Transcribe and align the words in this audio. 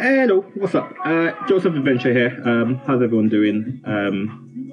Hello, 0.00 0.40
what's 0.54 0.74
up? 0.74 0.94
Uh, 1.04 1.32
Joseph 1.46 1.74
Adventure 1.74 2.10
here. 2.10 2.40
Um, 2.46 2.76
how's 2.86 3.02
everyone 3.02 3.28
doing? 3.28 3.82
Um, 3.84 4.72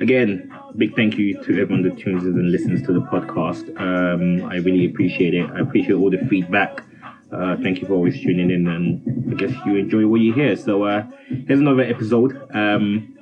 again, 0.00 0.54
big 0.76 0.94
thank 0.94 1.16
you 1.16 1.42
to 1.44 1.62
everyone 1.62 1.80
that 1.84 1.96
tunes 1.96 2.24
in 2.24 2.32
and 2.38 2.52
listens 2.52 2.82
to 2.82 2.92
the 2.92 3.00
podcast. 3.00 3.64
Um, 3.80 4.44
I 4.50 4.56
really 4.56 4.84
appreciate 4.84 5.32
it. 5.32 5.48
I 5.48 5.60
appreciate 5.60 5.94
all 5.94 6.10
the 6.10 6.18
feedback. 6.28 6.84
Uh, 7.32 7.56
thank 7.62 7.80
you 7.80 7.86
for 7.86 7.94
always 7.94 8.20
tuning 8.20 8.50
in, 8.50 8.68
and 8.68 9.32
I 9.32 9.36
guess 9.36 9.50
you 9.64 9.76
enjoy 9.76 10.06
what 10.06 10.20
you 10.20 10.34
hear. 10.34 10.54
So 10.56 10.82
uh, 10.82 11.06
here's 11.46 11.60
another 11.60 11.80
episode. 11.80 12.36
Um, 12.54 13.16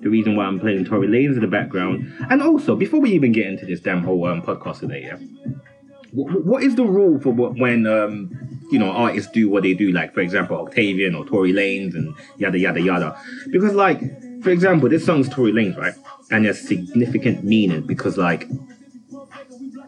the 0.00 0.08
reason 0.08 0.34
why 0.34 0.46
I'm 0.46 0.58
playing 0.58 0.86
Tory 0.86 1.08
Lanez 1.08 1.34
in 1.34 1.40
the 1.40 1.46
background, 1.46 2.10
and 2.30 2.40
also 2.40 2.74
before 2.74 3.00
we 3.00 3.10
even 3.10 3.32
get 3.32 3.46
into 3.46 3.66
this 3.66 3.80
damn 3.80 4.02
whole 4.02 4.24
um, 4.24 4.40
podcast 4.40 4.80
today, 4.80 5.02
yeah, 5.02 5.18
what, 6.12 6.42
what 6.46 6.62
is 6.62 6.76
the 6.76 6.84
rule 6.84 7.20
for 7.20 7.32
when 7.32 7.86
um, 7.86 8.49
you 8.70 8.78
know 8.78 8.90
artists 8.90 9.30
do 9.30 9.48
what 9.48 9.62
they 9.62 9.74
do? 9.74 9.92
Like 9.92 10.14
for 10.14 10.20
example, 10.20 10.56
Octavian 10.56 11.14
or 11.14 11.24
Tory 11.24 11.52
Lanez 11.52 11.94
and 11.94 12.14
yada 12.36 12.58
yada 12.58 12.80
yada. 12.80 13.20
Because 13.50 13.74
like 13.74 14.00
for 14.42 14.50
example, 14.50 14.88
this 14.88 15.04
song's 15.04 15.28
Tory 15.28 15.52
Lanez, 15.52 15.76
right? 15.76 15.94
And 16.30 16.44
there's 16.44 16.60
significant 16.60 17.44
meaning 17.44 17.82
because 17.82 18.16
like 18.16 18.46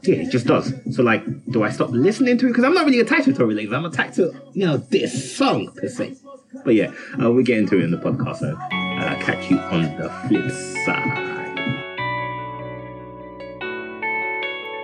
yeah, 0.02 0.16
it 0.16 0.30
just 0.30 0.46
does. 0.46 0.72
So 0.90 1.02
like, 1.02 1.22
do 1.46 1.62
I 1.62 1.70
stop 1.70 1.90
listening 1.90 2.36
to 2.38 2.46
it? 2.46 2.48
Because 2.48 2.64
I'm 2.64 2.74
not 2.74 2.86
really 2.86 2.98
attached 2.98 3.26
to 3.26 3.32
Tory 3.32 3.54
Lanez. 3.54 3.74
I'm 3.74 3.84
attached 3.84 4.16
to 4.16 4.34
you 4.52 4.66
know 4.66 4.76
this 4.76 5.36
song 5.36 5.72
per 5.76 5.88
se. 5.88 6.16
But 6.64 6.74
yeah, 6.74 6.92
uh, 7.22 7.30
we'll 7.30 7.44
get 7.44 7.58
into 7.58 7.78
it 7.78 7.84
in 7.84 7.90
the 7.90 7.98
podcast. 7.98 8.38
So 8.38 8.56
uh, 8.56 9.14
catch 9.22 9.50
you 9.50 9.58
on 9.58 9.82
the 9.96 10.10
flip 10.28 10.50
side. 10.84 11.28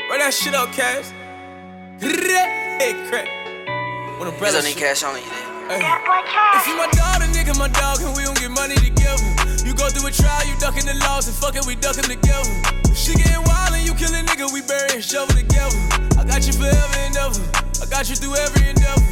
Run 0.09 0.19
that 0.21 0.33
shit 0.33 0.55
up, 0.55 0.73
Cash. 0.73 1.11
Hey, 2.01 2.95
crap. 3.09 3.48
When 4.19 4.27
a 4.27 4.31
There's 4.33 4.41
brother 4.41 4.59
only 4.59 4.75
cash 4.75 5.05
on 5.05 5.15
you. 5.15 5.23
If 5.71 6.67
you 6.67 6.75
my 6.75 6.91
dog, 6.91 7.21
then 7.23 7.31
nigga 7.31 7.57
my 7.57 7.69
dog, 7.69 8.03
and 8.03 8.17
we 8.17 8.25
don't 8.25 8.37
get 8.37 8.51
money 8.51 8.75
together. 8.75 9.23
You 9.65 9.75
go 9.75 9.87
through 9.89 10.09
a 10.09 10.11
trial, 10.11 10.45
you 10.45 10.59
ducking 10.59 10.87
the 10.87 10.95
laws, 11.07 11.29
and 11.29 11.37
fucking 11.37 11.63
we 11.69 11.77
ducking 11.77 12.03
together. 12.03 12.51
If 12.91 12.99
she 12.99 13.15
getting 13.15 13.45
wild 13.47 13.75
and 13.79 13.87
you 13.87 13.95
kill 13.95 14.11
a 14.11 14.19
nigga, 14.19 14.53
we 14.53 14.63
bury 14.63 14.91
and 14.99 15.05
shovel 15.05 15.37
together. 15.37 15.79
I 16.19 16.25
got 16.27 16.45
you 16.45 16.53
forever 16.53 16.99
and 16.99 17.17
ever. 17.17 17.39
I 17.81 17.87
got 17.87 18.11
you 18.11 18.17
through 18.17 18.35
every 18.43 18.71
endeavor. 18.71 19.07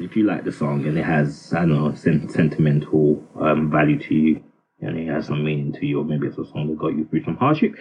If 0.00 0.14
you 0.16 0.22
like 0.22 0.44
the 0.44 0.52
song 0.52 0.86
and 0.86 0.96
it 0.96 1.04
has, 1.04 1.52
I 1.52 1.66
don't 1.66 1.74
know, 1.74 1.94
sentimental 1.94 3.20
um, 3.34 3.68
value 3.68 3.98
to 3.98 4.14
you, 4.14 4.44
and 4.84 4.98
it 4.98 5.08
has 5.08 5.26
some 5.26 5.44
meaning 5.44 5.72
to 5.72 5.86
you, 5.86 6.00
or 6.00 6.04
maybe 6.04 6.26
it's 6.26 6.38
a 6.38 6.44
song 6.44 6.68
that 6.68 6.78
got 6.78 6.96
you 6.96 7.06
through 7.06 7.24
some 7.24 7.36
hardship, 7.36 7.74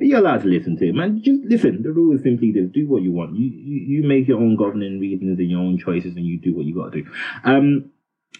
you're 0.00 0.18
allowed 0.18 0.42
to 0.42 0.48
listen 0.48 0.76
to 0.76 0.88
it, 0.88 0.94
man. 0.94 1.22
Just 1.22 1.42
listen. 1.44 1.82
The 1.82 1.92
rule 1.92 2.14
is 2.14 2.22
simply 2.22 2.52
this: 2.52 2.68
do 2.72 2.88
what 2.88 3.02
you 3.02 3.12
want. 3.12 3.36
You 3.36 3.46
you, 3.46 3.98
you 3.98 4.02
make 4.06 4.28
your 4.28 4.38
own 4.38 4.56
governing 4.56 5.00
reasons 5.00 5.38
and 5.38 5.50
your 5.50 5.60
own 5.60 5.78
choices, 5.78 6.16
and 6.16 6.26
you 6.26 6.38
do 6.38 6.54
what 6.54 6.66
you 6.66 6.74
got 6.74 6.92
to 6.92 7.02
do. 7.02 7.10
Um, 7.44 7.90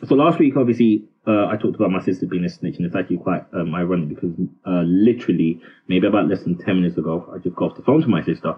so 0.07 0.15
last 0.15 0.39
week, 0.39 0.57
obviously, 0.57 1.09
uh, 1.27 1.47
I 1.47 1.57
talked 1.57 1.77
about 1.77 1.91
my 1.91 2.03
sister 2.03 2.27
being 2.27 2.45
a 2.45 2.49
snitch, 2.49 2.77
and 2.77 2.87
it's 2.87 2.95
actually 2.95 3.19
quite 3.19 3.45
um, 3.53 3.75
ironic 3.75 4.11
because 4.11 4.31
uh, 4.67 4.83
literally, 4.87 5.61
maybe 5.89 6.07
about 6.07 6.29
less 6.29 6.43
than 6.43 6.59
ten 6.59 6.77
minutes 6.77 6.99
ago, 6.99 7.31
I 7.35 7.39
just 7.39 7.57
got 7.57 7.73
off 7.73 7.77
the 7.77 7.83
phone 7.83 8.03
to 8.03 8.09
my 8.09 8.23
sister, 8.23 8.55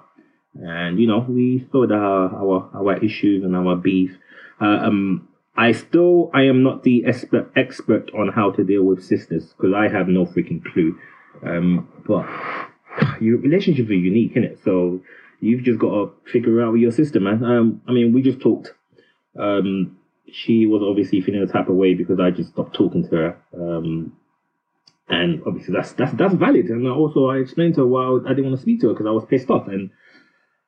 and 0.55 0.99
you 0.99 1.07
know, 1.07 1.25
we 1.29 1.67
sorted 1.73 1.97
out 1.97 2.35
our 2.35 2.71
our 2.75 2.97
issues 2.99 3.45
and 3.45 3.57
our 3.57 3.77
beef. 3.77 4.11
Uh, 4.61 4.81
um, 4.83 5.29
I 5.57 5.73
still, 5.73 6.31
I 6.33 6.43
am 6.43 6.63
not 6.63 6.85
the 6.85 7.05
expert 7.05 7.51
expert 7.57 8.11
on 8.15 8.29
how 8.29 8.51
to 8.53 8.65
deal 8.65 8.83
with 8.85 9.05
sisters 9.05 9.53
because 9.57 9.75
I 9.75 9.89
have 9.89 10.09
no 10.09 10.25
freaking 10.25 10.63
clue. 10.65 10.99
Um, 11.45 11.89
but 12.07 12.27
your 13.21 13.39
relationships 13.39 13.91
are 13.91 13.95
unique, 13.95 14.35
innit? 14.35 14.63
So 14.65 15.01
you've 15.41 15.63
just 15.63 15.79
got 15.79 15.91
to 15.91 16.13
figure 16.31 16.63
out 16.63 16.73
with 16.73 16.81
your 16.81 16.93
sister, 16.93 17.21
man. 17.21 17.45
Um, 17.45 17.83
I 17.89 17.93
mean, 17.93 18.13
we 18.13 18.23
just 18.23 18.41
talked. 18.41 18.73
Um, 19.39 19.99
she 20.33 20.67
was 20.67 20.83
obviously 20.83 21.21
feeling 21.21 21.45
the 21.45 21.53
type 21.53 21.69
of 21.69 21.77
way 21.77 21.95
because 21.95 22.21
I 22.21 22.31
just 22.31 22.51
stopped 22.51 22.75
talking 22.75 23.09
to 23.09 23.17
her. 23.17 23.37
Um, 23.55 24.17
and 25.09 25.43
obviously 25.45 25.75
that's 25.75 25.93
that's 25.93 26.13
that's 26.13 26.35
valid. 26.35 26.67
And 26.67 26.87
also 26.87 27.27
I 27.27 27.39
explained 27.39 27.75
to 27.75 27.81
her 27.81 27.87
why 27.87 28.21
I 28.27 28.29
didn't 28.31 28.45
want 28.45 28.57
to 28.57 28.63
speak 28.63 28.81
to 28.81 28.89
her 28.89 28.95
because 28.95 29.07
I 29.07 29.11
was 29.11 29.25
pissed 29.25 29.51
off. 29.51 29.67
And 29.67 29.91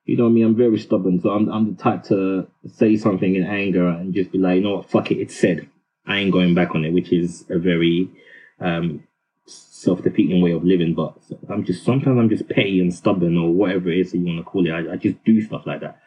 you 0.04 0.16
know 0.16 0.28
me, 0.28 0.42
I'm 0.42 0.56
very 0.56 0.78
stubborn, 0.78 1.20
so 1.20 1.30
I'm 1.30 1.48
I'm 1.48 1.74
the 1.74 1.82
type 1.82 2.04
to 2.04 2.46
say 2.66 2.96
something 2.96 3.34
in 3.34 3.44
anger 3.44 3.88
and 3.88 4.14
just 4.14 4.32
be 4.32 4.38
like, 4.38 4.56
you 4.56 4.62
know 4.62 4.76
what, 4.76 4.90
fuck 4.90 5.10
it, 5.10 5.18
it's 5.18 5.36
said. 5.36 5.68
I 6.06 6.18
ain't 6.18 6.32
going 6.32 6.54
back 6.54 6.74
on 6.74 6.84
it, 6.84 6.92
which 6.92 7.12
is 7.12 7.44
a 7.48 7.58
very 7.58 8.10
um, 8.58 9.04
self-defeating 9.46 10.42
way 10.42 10.50
of 10.50 10.64
living. 10.64 10.94
But 10.94 11.16
I'm 11.48 11.64
just 11.64 11.84
sometimes 11.84 12.18
I'm 12.18 12.28
just 12.28 12.48
petty 12.48 12.80
and 12.80 12.92
stubborn 12.92 13.36
or 13.36 13.52
whatever 13.52 13.90
it 13.90 14.00
is 14.00 14.12
that 14.12 14.18
you 14.18 14.26
want 14.26 14.38
to 14.38 14.44
call 14.44 14.66
it. 14.66 14.72
I, 14.72 14.94
I 14.94 14.96
just 14.96 15.22
do 15.24 15.40
stuff 15.40 15.62
like 15.66 15.80
that. 15.80 16.00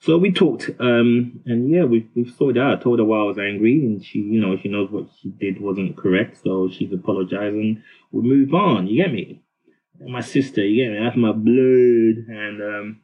So 0.00 0.18
we 0.18 0.30
talked, 0.30 0.70
um, 0.78 1.40
and 1.46 1.70
yeah, 1.70 1.84
we 1.84 2.08
we 2.14 2.30
sorted 2.30 2.60
out. 2.60 2.78
I 2.78 2.82
told 2.82 2.98
her 2.98 3.04
why 3.04 3.18
I 3.18 3.24
was 3.24 3.38
angry, 3.38 3.84
and 3.84 4.04
she, 4.04 4.18
you 4.18 4.40
know, 4.40 4.56
she 4.56 4.68
knows 4.68 4.90
what 4.90 5.06
she 5.20 5.30
did 5.30 5.60
wasn't 5.60 5.96
correct, 5.96 6.38
so 6.42 6.68
she's 6.68 6.92
apologizing. 6.92 7.82
We 8.12 8.22
move 8.22 8.52
on. 8.52 8.88
You 8.88 9.02
get 9.02 9.12
me? 9.12 9.42
My 10.00 10.20
sister, 10.20 10.64
you 10.64 10.84
get 10.84 10.92
me? 10.92 11.04
That's 11.04 11.16
my 11.16 11.32
blood, 11.32 12.36
and 12.36 12.62
um, 12.62 13.00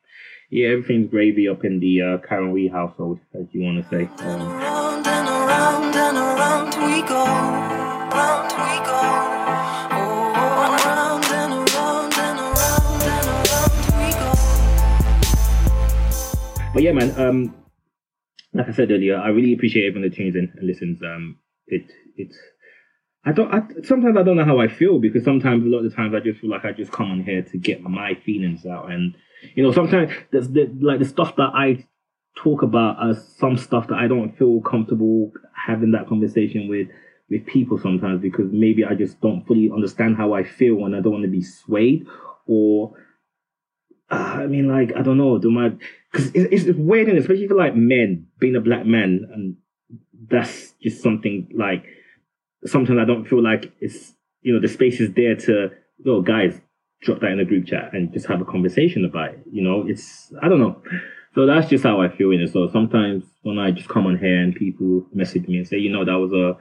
yeah, 0.53 0.69
everything's 0.69 1.11
gravy 1.11 1.49
up 1.49 1.65
in 1.65 1.81
the 1.81 2.03
uh, 2.03 2.19
Karen 2.19 2.53
Wee 2.53 2.69
household, 2.69 3.19
as 3.33 3.47
you 3.53 3.63
want 3.63 3.83
to 3.83 3.89
say. 3.89 4.05
Um, 4.23 4.53
Round 4.53 5.07
and 5.07 5.27
around 5.27 5.97
and 5.97 6.19
around 6.19 6.67
we 6.85 7.01
go, 7.09 7.25
round 8.13 8.53
we 8.53 8.77
go. 8.85 9.01
Round 10.53 11.25
and 11.25 11.55
around 11.55 12.13
and 12.19 12.39
around 12.39 13.03
and 13.03 13.25
around 13.33 13.81
we 13.97 14.13
go. 14.13 14.29
But 16.75 16.83
yeah, 16.83 16.93
man. 16.93 17.19
Um, 17.19 17.57
like 18.53 18.69
I 18.69 18.73
said 18.73 18.91
earlier, 18.91 19.17
I 19.17 19.29
really 19.29 19.55
appreciate 19.55 19.87
everyone 19.87 20.11
that 20.11 20.15
tunes 20.15 20.37
in 20.37 20.53
and 20.55 20.67
listens. 20.67 21.03
Um, 21.03 21.39
it 21.67 21.91
it's 22.19 22.37
I 23.25 23.33
don't. 23.33 23.51
I, 23.55 23.63
sometimes 23.85 24.19
I 24.19 24.23
don't 24.23 24.37
know 24.37 24.45
how 24.45 24.61
I 24.61 24.69
feel 24.69 24.99
because 24.99 25.25
sometimes 25.25 25.65
a 25.65 25.69
lot 25.69 25.79
of 25.79 25.85
the 25.91 25.97
times 25.97 26.15
I 26.15 26.21
just 26.21 26.41
feel 26.41 26.51
like 26.51 26.67
I 26.67 26.73
just 26.73 26.93
come 26.93 27.11
on 27.11 27.23
here 27.23 27.41
to 27.41 27.57
get 27.57 27.81
my 27.81 28.13
feelings 28.27 28.67
out, 28.67 28.93
and 28.93 29.15
you 29.55 29.63
know 29.63 29.73
sometimes 29.73 30.13
there's 30.31 30.49
the, 30.49 30.71
like 30.81 30.99
the 30.99 31.05
stuff 31.05 31.37
that 31.37 31.51
I 31.55 31.87
talk 32.37 32.63
about 32.63 33.09
as 33.09 33.27
some 33.37 33.57
stuff 33.57 33.89
that 33.89 33.99
I 33.99 34.09
don't 34.09 34.37
feel 34.37 34.61
comfortable 34.61 35.33
having 35.67 35.93
that 35.93 36.09
conversation 36.09 36.69
with 36.69 36.89
with 37.31 37.47
people 37.47 37.79
sometimes 37.79 38.21
because 38.21 38.51
maybe 38.53 38.85
I 38.85 38.95
just 38.95 39.21
don't 39.21 39.47
fully 39.47 39.71
understand 39.71 40.17
how 40.17 40.35
I 40.35 40.45
feel 40.45 40.85
and 40.85 40.95
I 40.95 41.01
don't 41.01 41.13
want 41.13 41.25
to 41.25 41.31
be 41.31 41.43
swayed 41.43 42.07
or 42.47 42.95
uh, 44.11 44.15
I 44.15 44.47
mean 44.47 44.69
like 44.69 44.95
I 44.97 45.03
don't 45.03 45.19
know 45.19 45.39
do 45.39 45.51
my 45.51 45.73
because 46.11 46.31
it's, 46.35 46.65
it's 46.65 46.79
weird 46.79 47.09
especially 47.09 47.49
for 47.49 47.55
like 47.55 47.75
men 47.75 48.27
being 48.39 48.57
a 48.57 48.61
black 48.61 48.87
man 48.87 49.29
and 49.33 49.57
that's 50.29 50.73
just 50.83 51.03
something 51.03 51.49
like 51.55 51.85
sometimes 52.65 52.99
I 53.01 53.05
don't 53.05 53.27
feel 53.27 53.43
like 53.43 53.73
it's 53.81 54.15
you 54.43 54.53
know 54.53 54.61
the 54.61 54.69
space 54.69 55.01
is 55.01 55.13
there 55.15 55.37
to 55.37 55.71
oh 56.07 56.23
guys 56.23 56.61
drop 57.03 57.21
that 57.21 57.33
in 57.33 57.41
a 57.41 57.45
group 57.45 57.67
chat 57.67 57.93
and 57.93 58.13
just 58.13 58.27
have 58.27 58.41
a 58.41 58.45
conversation 58.45 59.05
about 59.05 59.31
it 59.31 59.43
you 59.51 59.63
know? 59.63 59.85
It's 59.87 60.33
I 60.43 60.49
don't 60.49 60.61
know. 60.61 60.83
So 61.35 61.47
that's 61.47 61.69
just 61.69 61.85
how 61.85 62.01
I 62.01 62.09
feel 62.09 62.31
in 62.31 62.41
it. 62.41 62.53
So 62.53 62.69
sometimes 62.69 63.25
when 63.43 63.59
I 63.59 63.71
just 63.71 63.89
come 63.89 64.07
on 64.07 64.19
here 64.19 64.39
and 64.39 64.55
people 64.55 65.07
message 65.15 65.49
me 65.49 65.59
and 65.59 65.67
say 65.67 65.79
you 65.79 65.91
know 65.91 66.05
that 66.05 66.19
was 66.19 66.33
a 66.33 66.57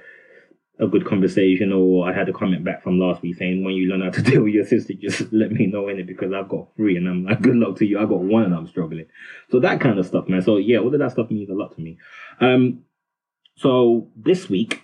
a 0.83 0.87
good 0.87 1.05
conversation 1.05 1.71
or 1.71 2.09
I 2.09 2.13
had 2.13 2.27
a 2.27 2.33
comment 2.33 2.63
back 2.63 2.81
from 2.81 2.99
last 2.99 3.21
week 3.21 3.35
saying 3.35 3.63
when 3.63 3.75
you 3.75 3.87
learn 3.87 4.01
how 4.01 4.09
to 4.09 4.21
deal 4.29 4.43
with 4.43 4.53
your 4.53 4.65
sister 4.65 4.93
just 4.93 5.31
let 5.31 5.51
me 5.51 5.67
know 5.67 5.87
in 5.89 5.99
it 5.99 6.07
because 6.07 6.33
I've 6.33 6.49
got 6.49 6.75
three 6.75 6.97
and 6.97 7.07
I'm 7.07 7.25
like 7.25 7.41
good 7.41 7.55
luck 7.55 7.77
to 7.77 7.85
you. 7.85 7.99
I 7.99 8.05
got 8.05 8.21
one 8.21 8.43
and 8.43 8.55
I'm 8.55 8.67
struggling. 8.67 9.05
So 9.51 9.59
that 9.59 9.79
kind 9.79 9.99
of 9.99 10.05
stuff 10.07 10.27
man. 10.27 10.41
So 10.41 10.57
yeah 10.57 10.79
all 10.79 10.93
of 10.93 10.99
that 10.99 11.11
stuff 11.11 11.29
means 11.29 11.49
a 11.49 11.53
lot 11.53 11.75
to 11.75 11.81
me. 11.81 11.97
Um 12.39 12.83
so 13.57 14.09
this 14.15 14.49
week 14.49 14.81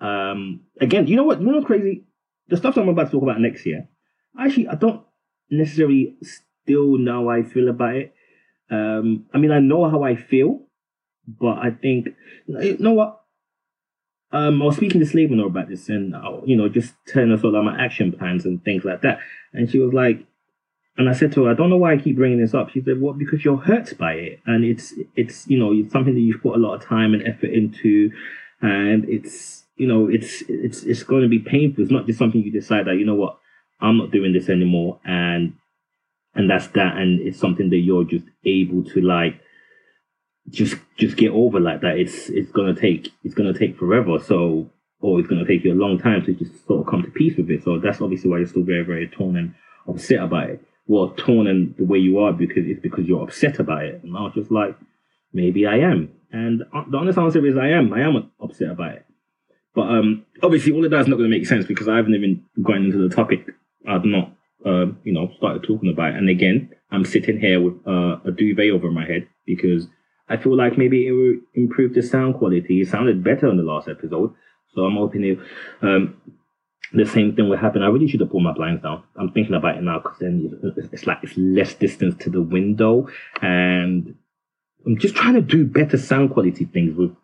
um 0.00 0.60
again 0.80 1.06
you 1.06 1.16
know 1.16 1.24
what 1.24 1.40
you 1.40 1.46
know 1.46 1.54
what's 1.54 1.66
crazy? 1.66 2.04
The 2.48 2.56
stuff 2.56 2.74
that 2.74 2.80
I'm 2.80 2.88
about 2.88 3.06
to 3.06 3.12
talk 3.12 3.22
about 3.22 3.40
next 3.40 3.64
year 3.66 3.88
actually 4.38 4.68
I 4.68 4.74
don't 4.74 5.02
necessarily 5.50 6.16
still 6.22 6.98
know 6.98 7.24
how 7.24 7.30
I 7.30 7.42
feel 7.42 7.68
about 7.68 7.96
it 7.96 8.14
um 8.70 9.26
I 9.32 9.38
mean 9.38 9.50
I 9.50 9.60
know 9.60 9.88
how 9.88 10.02
I 10.02 10.16
feel 10.16 10.60
but 11.26 11.58
I 11.58 11.70
think 11.70 12.08
you 12.46 12.76
know 12.78 12.92
what 12.92 13.18
um, 14.30 14.60
I 14.60 14.66
was 14.66 14.76
speaking 14.76 15.00
to 15.00 15.06
Slavenor 15.06 15.46
about 15.46 15.68
this 15.68 15.88
and, 15.88 16.14
uh, 16.14 16.40
you 16.44 16.56
know, 16.56 16.68
just 16.68 16.94
telling 17.06 17.32
us 17.32 17.42
all 17.42 17.50
about 17.50 17.64
my 17.64 17.82
action 17.82 18.12
plans 18.12 18.44
and 18.44 18.62
things 18.62 18.84
like 18.84 19.00
that. 19.00 19.20
And 19.54 19.70
she 19.70 19.78
was 19.78 19.94
like, 19.94 20.26
and 20.98 21.08
I 21.08 21.12
said 21.12 21.32
to 21.32 21.44
her, 21.44 21.52
I 21.52 21.54
don't 21.54 21.70
know 21.70 21.76
why 21.76 21.92
I 21.92 21.96
keep 21.96 22.16
bringing 22.16 22.40
this 22.40 22.54
up. 22.54 22.70
She 22.70 22.82
said, 22.82 23.00
well, 23.00 23.14
because 23.14 23.44
you're 23.44 23.56
hurt 23.56 23.96
by 23.96 24.14
it. 24.14 24.40
And 24.46 24.64
it's, 24.64 24.92
it's, 25.16 25.46
you 25.46 25.58
know, 25.58 25.72
it's 25.72 25.92
something 25.92 26.14
that 26.14 26.20
you've 26.20 26.42
put 26.42 26.56
a 26.56 26.58
lot 26.58 26.74
of 26.74 26.84
time 26.84 27.14
and 27.14 27.26
effort 27.26 27.50
into. 27.50 28.10
And 28.60 29.08
it's, 29.08 29.64
you 29.76 29.86
know, 29.86 30.08
it's, 30.08 30.42
it's, 30.48 30.82
it's 30.82 31.04
going 31.04 31.22
to 31.22 31.28
be 31.28 31.38
painful. 31.38 31.82
It's 31.82 31.92
not 31.92 32.06
just 32.06 32.18
something 32.18 32.42
you 32.42 32.50
decide 32.50 32.86
that, 32.86 32.96
you 32.96 33.06
know 33.06 33.14
what, 33.14 33.38
I'm 33.80 33.98
not 33.98 34.10
doing 34.10 34.32
this 34.32 34.48
anymore. 34.48 35.00
And, 35.04 35.54
and 36.34 36.50
that's 36.50 36.68
that. 36.68 36.96
And 36.96 37.20
it's 37.20 37.38
something 37.38 37.70
that 37.70 37.78
you're 37.78 38.04
just 38.04 38.26
able 38.44 38.84
to 38.84 39.00
like, 39.00 39.40
just 40.50 40.76
just 40.96 41.16
get 41.16 41.30
over 41.30 41.60
like 41.60 41.82
that. 41.82 41.98
It's 41.98 42.28
it's 42.30 42.50
gonna 42.52 42.74
take 42.74 43.12
it's 43.24 43.34
gonna 43.34 43.56
take 43.56 43.78
forever. 43.78 44.18
So 44.18 44.70
or 45.00 45.20
it's 45.20 45.28
gonna 45.28 45.46
take 45.46 45.64
you 45.64 45.72
a 45.72 45.74
long 45.74 45.98
time 45.98 46.24
to 46.24 46.32
just 46.32 46.66
sort 46.66 46.80
of 46.80 46.86
come 46.90 47.02
to 47.02 47.10
peace 47.10 47.36
with 47.36 47.50
it. 47.50 47.64
So 47.64 47.78
that's 47.78 48.00
obviously 48.00 48.30
why 48.30 48.38
you're 48.38 48.46
still 48.46 48.62
very 48.62 48.84
very 48.84 49.08
torn 49.08 49.36
and 49.36 49.54
upset 49.86 50.20
about 50.20 50.50
it. 50.50 50.64
Well, 50.86 51.10
torn 51.10 51.46
and 51.46 51.76
the 51.76 51.84
way 51.84 51.98
you 51.98 52.18
are 52.18 52.32
because 52.32 52.64
it's 52.66 52.80
because 52.80 53.06
you're 53.06 53.22
upset 53.22 53.58
about 53.58 53.84
it. 53.84 54.02
And 54.02 54.16
I 54.16 54.22
was 54.22 54.32
just 54.34 54.50
like, 54.50 54.74
maybe 55.32 55.66
I 55.66 55.80
am. 55.80 56.10
And 56.32 56.60
the 56.60 56.96
honest 56.96 57.18
answer 57.18 57.44
is 57.46 57.56
I 57.56 57.68
am. 57.68 57.92
I 57.92 58.00
am 58.00 58.30
upset 58.40 58.70
about 58.70 58.94
it. 58.94 59.06
But 59.74 59.82
um, 59.82 60.24
obviously, 60.42 60.72
all 60.72 60.84
of 60.84 60.90
that's 60.90 61.08
not 61.08 61.16
going 61.16 61.30
to 61.30 61.36
make 61.36 61.46
sense 61.46 61.66
because 61.66 61.88
I 61.88 61.96
haven't 61.96 62.14
even 62.14 62.44
gone 62.62 62.84
into 62.86 63.06
the 63.06 63.14
topic. 63.14 63.46
I've 63.88 64.04
not, 64.04 64.32
uh, 64.64 64.86
you 65.04 65.12
know, 65.12 65.30
started 65.38 65.62
talking 65.62 65.90
about 65.90 66.12
it. 66.14 66.16
And 66.18 66.28
again, 66.28 66.70
I'm 66.90 67.04
sitting 67.04 67.38
here 67.40 67.60
with 67.60 67.74
uh, 67.86 68.18
a 68.24 68.30
duvet 68.30 68.70
over 68.70 68.90
my 68.90 69.06
head 69.06 69.28
because 69.46 69.86
I 70.28 70.36
feel 70.36 70.56
like 70.56 70.76
maybe 70.76 71.06
it 71.06 71.12
will 71.12 71.36
improve 71.54 71.94
the 71.94 72.02
sound 72.02 72.34
quality. 72.36 72.80
It 72.82 72.88
sounded 72.88 73.24
better 73.24 73.48
on 73.48 73.56
the 73.56 73.62
last 73.62 73.88
episode. 73.88 74.34
So 74.74 74.82
I'm 74.84 74.96
hoping 74.96 75.40
um, 75.82 76.20
the 76.92 77.06
same 77.06 77.34
thing 77.34 77.48
will 77.48 77.56
happen. 77.56 77.82
I 77.82 77.88
really 77.88 78.08
should 78.08 78.20
have 78.20 78.30
pulled 78.30 78.42
my 78.44 78.52
blinds 78.52 78.82
down. 78.82 79.02
I'm 79.16 79.32
thinking 79.32 79.54
about 79.54 79.76
it 79.78 79.82
now 79.82 79.98
because 80.00 80.18
then 80.18 80.58
it's- 80.62 80.88
it's 80.92 81.06
like 81.06 81.18
it's 81.22 81.36
less 81.36 81.74
distance 81.74 82.14
to 82.24 82.30
the 82.30 82.42
window, 82.42 83.08
and 83.42 84.14
I'm 84.86 84.98
just 84.98 85.16
trying 85.16 85.34
to 85.34 85.42
do 85.42 85.64
better 85.66 85.96
sound 85.98 86.30
quality 86.30 86.64
things 86.64 86.96
with, 86.96 87.14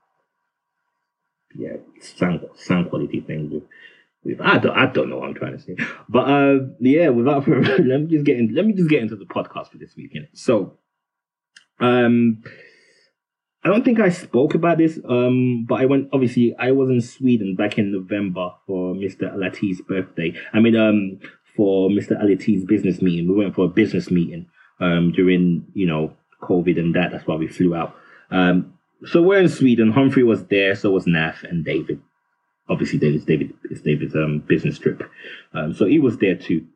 yeah, 1.55 1.77
sound 2.01 2.41
sound 2.57 2.91
quality 2.91 3.21
things 3.21 3.53
with. 3.53 3.63
I 4.43 4.59
don't, 4.59 4.77
I 4.77 4.87
don't 4.87 5.11
know 5.11 5.19
what 5.19 5.29
I'm 5.29 5.35
trying 5.35 5.59
to 5.59 5.63
say, 5.63 5.77
but 6.09 6.29
uh, 6.29 6.59
yeah. 6.81 7.09
Without 7.11 7.45
further, 7.47 7.79
let 7.83 8.01
me 8.01 8.07
just 8.07 8.25
get 8.25 8.39
in. 8.39 8.55
Let 8.55 8.67
me 8.67 8.73
just 8.73 8.89
get 8.89 9.03
into 9.03 9.17
the 9.17 9.27
podcast 9.27 9.71
for 9.71 9.79
this 9.79 9.95
weekend. 9.97 10.29
So, 10.33 10.79
um, 11.81 12.43
I 13.63 13.69
don't 13.69 13.85
think 13.85 14.01
I 14.01 14.09
spoke 14.11 14.55
about 14.55 14.79
this, 14.79 14.99
um, 15.09 15.67
but 15.69 15.81
I 15.81 15.87
went. 15.87 16.09
Obviously, 16.13 16.55
I 16.59 16.73
was 16.73 16.91
in 16.91 17.01
Sweden 17.01 17.55
back 17.55 17.79
in 17.79 17.93
November 17.93 18.51
for 18.67 18.95
Mr. 18.95 19.35
Alati's 19.35 19.83
birthday. 19.83 20.35
I 20.53 20.61
mean, 20.61 20.77
um, 20.77 21.21
for 21.57 21.89
Mr. 21.89 22.21
Alati's 22.21 22.65
business 22.65 23.01
meeting. 23.01 23.29
We 23.29 23.35
went 23.35 23.55
for 23.55 23.65
a 23.65 23.69
business 23.69 24.11
meeting 24.11 24.47
um, 24.81 25.13
during, 25.13 25.67
you 25.75 25.87
know, 25.87 26.13
COVID 26.43 26.79
and 26.79 26.95
that. 26.95 27.13
That's 27.13 27.27
why 27.27 27.37
we 27.37 27.49
flew 27.49 27.75
out. 27.75 27.95
Um, 28.31 28.75
so 29.07 29.23
we're 29.23 29.41
in 29.41 29.49
Sweden. 29.49 29.93
Humphrey 29.93 30.23
was 30.23 30.47
there, 30.47 30.75
so 30.75 30.91
was 30.91 31.05
Naf 31.05 31.43
and 31.45 31.65
David. 31.65 32.01
Obviously, 32.69 32.99
David's 32.99 33.25
David. 33.25 33.53
It's 33.71 33.83
David's 33.83 34.15
um, 34.15 34.43
business 34.47 34.79
trip, 34.79 35.03
um, 35.53 35.75
so 35.75 35.87
he 35.87 35.99
was 35.99 36.19
there 36.19 36.37
too. 36.37 36.67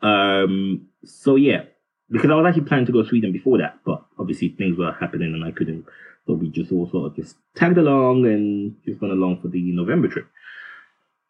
Um, 0.00 0.88
so 1.04 1.36
yeah, 1.36 1.62
because 2.10 2.30
I 2.30 2.34
was 2.34 2.46
actually 2.46 2.64
planning 2.64 2.86
to 2.86 2.92
go 2.92 3.02
to 3.02 3.08
Sweden 3.08 3.32
before 3.32 3.58
that, 3.58 3.78
but 3.84 4.04
obviously 4.18 4.50
things 4.50 4.76
were 4.76 4.92
happening 4.92 5.34
and 5.34 5.44
I 5.44 5.52
couldn't. 5.52 5.86
So 6.26 6.34
we 6.34 6.50
just 6.50 6.70
all 6.72 6.88
sort 6.90 7.06
of 7.06 7.16
just 7.16 7.36
tagged 7.56 7.78
along 7.78 8.26
and 8.26 8.76
just 8.84 9.00
went 9.00 9.12
along 9.12 9.40
for 9.40 9.48
the 9.48 9.72
November 9.72 10.08
trip. 10.08 10.26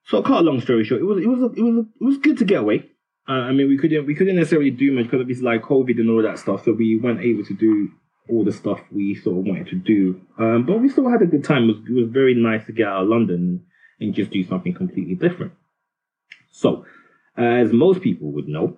So, 0.04 0.22
cut 0.22 0.40
a 0.40 0.42
long 0.42 0.60
story 0.60 0.84
short, 0.84 1.00
it 1.00 1.04
was 1.04 1.22
it 1.22 1.28
was 1.28 1.52
it 1.56 1.62
was 1.62 1.86
it 2.00 2.04
was 2.04 2.18
good 2.18 2.38
to 2.38 2.44
get 2.44 2.60
away. 2.60 2.90
Uh, 3.28 3.32
I 3.32 3.52
mean, 3.52 3.68
we 3.68 3.78
couldn't 3.78 4.06
we 4.06 4.14
couldn't 4.14 4.36
necessarily 4.36 4.70
do 4.70 4.92
much 4.92 5.04
because 5.04 5.20
of 5.20 5.28
this 5.28 5.40
like 5.40 5.62
COVID 5.62 6.00
and 6.00 6.10
all 6.10 6.22
that 6.22 6.38
stuff, 6.38 6.64
so 6.64 6.72
we 6.72 6.98
weren't 6.98 7.20
able 7.20 7.44
to 7.44 7.54
do 7.54 7.90
all 8.28 8.44
the 8.44 8.52
stuff 8.52 8.80
we 8.90 9.14
sort 9.14 9.38
of 9.38 9.44
wanted 9.44 9.68
to 9.68 9.76
do. 9.76 10.20
Um, 10.38 10.64
but 10.66 10.80
we 10.80 10.88
still 10.88 11.10
had 11.10 11.22
a 11.22 11.26
good 11.26 11.44
time. 11.44 11.64
It 11.64 11.66
was, 11.66 11.76
it 11.88 11.92
was 11.92 12.08
very 12.10 12.34
nice 12.34 12.64
to 12.66 12.72
get 12.72 12.86
out 12.86 13.02
of 13.02 13.08
London 13.08 13.64
and 14.00 14.14
just 14.14 14.30
do 14.30 14.44
something 14.44 14.74
completely 14.74 15.14
different. 15.14 15.52
So, 16.50 16.84
as 17.36 17.72
most 17.72 18.02
people 18.02 18.30
would 18.32 18.48
know, 18.48 18.76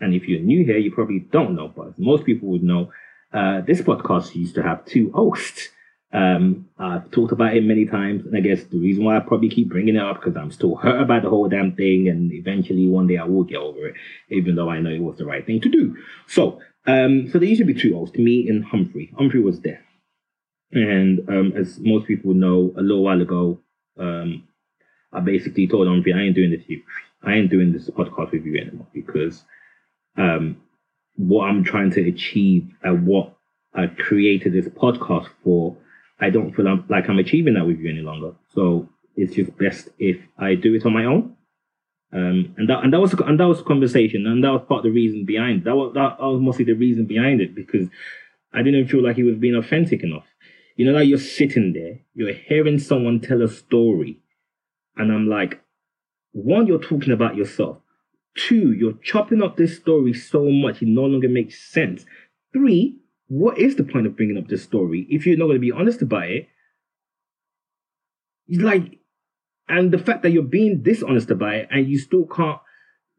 and 0.00 0.14
if 0.14 0.28
you're 0.28 0.40
new 0.40 0.64
here, 0.64 0.78
you 0.78 0.92
probably 0.92 1.20
don't 1.20 1.54
know, 1.54 1.68
but 1.68 1.98
most 1.98 2.24
people 2.24 2.48
would 2.48 2.62
know, 2.62 2.92
uh, 3.32 3.60
this 3.60 3.80
podcast 3.80 4.34
used 4.34 4.54
to 4.54 4.62
have 4.62 4.84
two 4.84 5.10
hosts. 5.12 5.68
Um, 6.12 6.68
I've 6.78 7.10
talked 7.10 7.32
about 7.32 7.56
it 7.56 7.62
many 7.62 7.84
times, 7.84 8.26
and 8.26 8.36
I 8.36 8.40
guess 8.40 8.64
the 8.64 8.78
reason 8.78 9.04
why 9.04 9.16
I 9.16 9.20
probably 9.20 9.48
keep 9.48 9.68
bringing 9.68 9.96
it 9.96 10.02
up 10.02 10.16
because 10.16 10.36
I'm 10.36 10.50
still 10.50 10.74
hurt 10.76 11.00
about 11.00 11.22
the 11.22 11.30
whole 11.30 11.48
damn 11.48 11.76
thing, 11.76 12.08
and 12.08 12.32
eventually 12.32 12.88
one 12.88 13.06
day 13.06 13.18
I 13.18 13.24
will 13.24 13.44
get 13.44 13.58
over 13.58 13.88
it, 13.88 13.94
even 14.30 14.56
though 14.56 14.70
I 14.70 14.80
know 14.80 14.90
it 14.90 15.02
was 15.02 15.18
the 15.18 15.26
right 15.26 15.44
thing 15.44 15.60
to 15.60 15.68
do. 15.68 15.96
So, 16.26 16.60
um, 16.90 17.28
so 17.30 17.38
there 17.38 17.48
used 17.48 17.60
to 17.60 17.64
be 17.64 17.74
two 17.74 17.94
hosts, 17.94 18.16
me 18.18 18.48
and 18.48 18.64
Humphrey. 18.64 19.12
Humphrey 19.16 19.42
was 19.42 19.60
there, 19.60 19.84
and 20.72 21.20
um, 21.28 21.52
as 21.56 21.78
most 21.80 22.06
people 22.06 22.34
know, 22.34 22.72
a 22.76 22.82
little 22.82 23.02
while 23.02 23.20
ago, 23.20 23.60
um, 23.98 24.44
I 25.12 25.20
basically 25.20 25.66
told 25.66 25.88
Humphrey, 25.88 26.12
I 26.12 26.20
ain't 26.20 26.34
doing 26.34 26.50
this. 26.50 26.62
I 27.22 27.34
ain't 27.34 27.50
doing 27.50 27.72
this 27.72 27.88
podcast 27.90 28.32
with 28.32 28.44
you 28.44 28.58
anymore 28.58 28.86
because 28.94 29.44
um, 30.16 30.56
what 31.16 31.46
I'm 31.46 31.64
trying 31.64 31.90
to 31.92 32.08
achieve 32.08 32.70
and 32.82 33.06
what 33.06 33.34
I 33.74 33.86
created 33.86 34.52
this 34.52 34.68
podcast 34.68 35.28
for, 35.44 35.76
I 36.20 36.30
don't 36.30 36.54
feel 36.54 36.66
like 36.88 37.08
I'm 37.08 37.18
achieving 37.18 37.54
that 37.54 37.66
with 37.66 37.78
you 37.78 37.90
any 37.90 38.00
longer. 38.00 38.32
So 38.54 38.88
it's 39.16 39.34
just 39.34 39.56
best 39.58 39.88
if 39.98 40.16
I 40.38 40.54
do 40.54 40.74
it 40.74 40.86
on 40.86 40.92
my 40.92 41.04
own. 41.04 41.36
Um, 42.12 42.54
and 42.58 42.68
that 42.68 42.82
and 42.82 42.92
that 42.92 43.00
was 43.00 43.12
and 43.12 43.38
that 43.38 43.46
was 43.46 43.60
a 43.60 43.64
conversation, 43.64 44.26
and 44.26 44.42
that 44.42 44.50
was 44.50 44.62
part 44.68 44.78
of 44.78 44.84
the 44.84 44.90
reason 44.90 45.24
behind 45.24 45.64
that 45.64 45.76
was 45.76 45.94
that 45.94 46.18
was 46.20 46.40
mostly 46.40 46.64
the 46.64 46.72
reason 46.72 47.06
behind 47.06 47.40
it 47.40 47.54
because 47.54 47.88
I 48.52 48.62
didn't 48.62 48.88
feel 48.88 49.02
like 49.02 49.16
he 49.16 49.22
was 49.22 49.36
being 49.36 49.54
authentic 49.54 50.02
enough. 50.02 50.26
You 50.76 50.86
know, 50.86 50.92
like 50.92 51.08
you're 51.08 51.18
sitting 51.18 51.72
there, 51.72 52.00
you're 52.14 52.34
hearing 52.34 52.78
someone 52.78 53.20
tell 53.20 53.42
a 53.42 53.48
story, 53.48 54.18
and 54.96 55.12
I'm 55.12 55.28
like, 55.28 55.60
one, 56.32 56.66
you're 56.66 56.80
talking 56.80 57.12
about 57.12 57.36
yourself. 57.36 57.78
Two, 58.36 58.72
you're 58.72 58.98
chopping 59.04 59.42
up 59.42 59.56
this 59.56 59.76
story 59.76 60.12
so 60.12 60.50
much 60.50 60.82
it 60.82 60.88
no 60.88 61.02
longer 61.02 61.28
makes 61.28 61.60
sense. 61.72 62.06
Three, 62.52 62.98
what 63.28 63.58
is 63.58 63.76
the 63.76 63.84
point 63.84 64.06
of 64.06 64.16
bringing 64.16 64.38
up 64.38 64.48
this 64.48 64.62
story 64.62 65.06
if 65.10 65.26
you're 65.26 65.36
not 65.36 65.46
going 65.46 65.56
to 65.56 65.60
be 65.60 65.72
honest 65.72 66.02
about 66.02 66.28
it? 66.28 66.48
It's 68.48 68.62
like, 68.62 68.99
and 69.70 69.92
the 69.92 69.98
fact 69.98 70.22
that 70.22 70.30
you're 70.30 70.42
being 70.42 70.82
dishonest 70.82 71.30
about 71.30 71.54
it 71.54 71.68
and 71.70 71.88
you 71.88 71.98
still 71.98 72.26
can't 72.26 72.60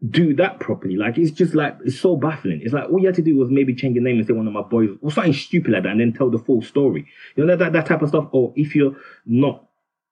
do 0.10 0.36
that 0.36 0.60
properly, 0.60 0.96
like 0.96 1.18
it's 1.18 1.32
just 1.32 1.54
like 1.54 1.78
it's 1.86 2.00
so 2.00 2.16
baffling. 2.16 2.62
It's 2.64 2.74
like 2.74 2.90
all 2.90 3.00
you 3.00 3.08
had 3.08 3.16
to 3.16 3.22
do 3.22 3.38
was 3.38 3.50
maybe 3.50 3.74
change 3.74 3.96
your 3.96 4.04
name 4.04 4.18
and 4.18 4.28
say 4.28 4.34
one 4.34 4.48
of 4.48 4.54
my 4.54 4.62
boys 4.62 4.90
or 5.02 5.12
something 5.12 5.34
stupid 5.34 5.72
like 5.72 5.84
that, 5.84 5.92
and 5.92 6.02
then 6.02 6.14
tell 6.14 6.30
the 6.30 6.40
full 6.40 6.62
story. 6.62 7.08
You 7.36 7.46
know 7.46 7.56
that 7.56 7.74
that 7.74 7.86
type 7.86 8.02
of 8.02 8.10
stuff. 8.10 8.28
Or 8.32 8.54
if 8.56 8.76
you're 8.76 8.96
not 9.26 9.66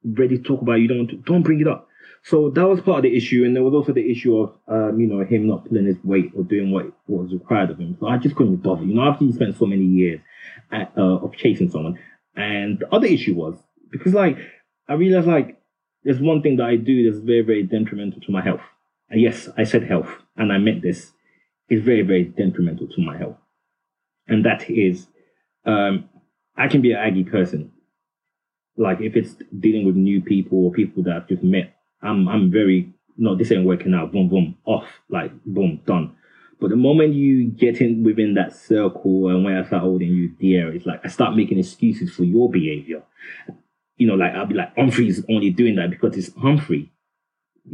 ready 0.03 0.37
to 0.37 0.43
talk 0.43 0.61
about 0.61 0.77
it, 0.77 0.81
you 0.81 0.87
don't 0.87 1.25
don't 1.25 1.43
bring 1.43 1.61
it 1.61 1.67
up. 1.67 1.87
So 2.21 2.49
that 2.49 2.67
was 2.67 2.81
part 2.81 2.97
of 2.97 3.03
the 3.03 3.15
issue, 3.15 3.45
and 3.45 3.55
there 3.55 3.63
was 3.63 3.73
also 3.73 3.93
the 3.93 4.11
issue 4.11 4.37
of, 4.37 4.53
um, 4.67 4.99
you 4.99 5.07
know, 5.07 5.23
him 5.23 5.47
not 5.47 5.65
pulling 5.65 5.85
his 5.85 5.97
weight 6.03 6.31
or 6.35 6.43
doing 6.43 6.69
what, 6.69 6.85
what 7.05 7.23
was 7.23 7.33
required 7.33 7.69
of 7.69 7.79
him. 7.79 7.95
So 7.99 8.07
I 8.07 8.17
just 8.17 8.35
couldn't 8.35 8.57
bother. 8.57 8.83
You 8.83 8.93
know, 8.95 9.03
after 9.03 9.23
you 9.23 9.31
spent 9.31 9.57
so 9.57 9.65
many 9.65 9.85
years 9.85 10.19
at, 10.69 10.91
uh, 10.97 11.15
of 11.23 11.33
chasing 11.37 11.71
someone, 11.71 11.97
and 12.35 12.79
the 12.79 12.93
other 12.93 13.07
issue 13.07 13.35
was 13.35 13.55
because, 13.89 14.13
like, 14.13 14.37
I 14.89 14.95
realized 14.95 15.27
like 15.27 15.58
there's 16.09 16.21
one 16.21 16.41
thing 16.41 16.57
that 16.57 16.65
I 16.65 16.75
do 16.75 17.09
that's 17.09 17.23
very, 17.23 17.41
very 17.41 17.61
detrimental 17.61 18.19
to 18.21 18.31
my 18.31 18.41
health. 18.41 18.61
And 19.11 19.21
yes, 19.21 19.47
I 19.57 19.63
said 19.63 19.83
health, 19.83 20.09
and 20.35 20.51
I 20.51 20.57
meant 20.57 20.81
this. 20.81 21.11
Is 21.69 21.83
very, 21.83 22.01
very 22.01 22.23
detrimental 22.23 22.87
to 22.87 23.01
my 23.01 23.15
health, 23.15 23.37
and 24.27 24.43
that 24.43 24.67
is, 24.71 25.05
um, 25.67 26.09
I 26.57 26.67
can 26.67 26.81
be 26.81 26.93
an 26.93 26.97
aggy 26.97 27.23
person. 27.23 27.71
Like 28.75 29.01
if 29.01 29.15
it's 29.15 29.35
dealing 29.59 29.85
with 29.85 29.95
new 29.95 30.19
people 30.19 30.65
or 30.65 30.71
people 30.71 31.03
that 31.03 31.15
I've 31.15 31.27
just 31.27 31.43
met 31.43 31.75
I'm 32.01 32.27
I'm 32.27 32.51
very 32.51 32.93
no, 33.17 33.35
this 33.35 33.51
ain't 33.51 33.65
working 33.65 33.93
out. 33.93 34.13
Boom, 34.13 34.29
boom, 34.29 34.57
off. 34.65 34.87
Like 35.09 35.31
boom, 35.45 35.81
done. 35.85 36.15
But 36.61 36.69
the 36.69 36.77
moment 36.77 37.13
you 37.13 37.49
get 37.49 37.81
in 37.81 38.03
within 38.03 38.33
that 38.35 38.55
circle 38.55 39.27
and 39.27 39.43
when 39.43 39.55
I 39.57 39.65
start 39.65 39.83
holding 39.83 40.09
you 40.09 40.29
dear, 40.39 40.73
it's 40.73 40.85
like 40.85 41.01
I 41.03 41.09
start 41.09 41.35
making 41.35 41.59
excuses 41.59 42.13
for 42.13 42.23
your 42.23 42.49
behavior. 42.49 43.03
You 43.99 44.07
know, 44.07 44.15
like 44.15 44.33
I'll 44.33 44.47
be 44.47 44.55
like, 44.55 44.75
Humphrey's 44.75 45.23
only 45.29 45.51
doing 45.51 45.75
that 45.75 45.91
because 45.91 46.17
it's 46.17 46.33
Humphrey. 46.35 46.91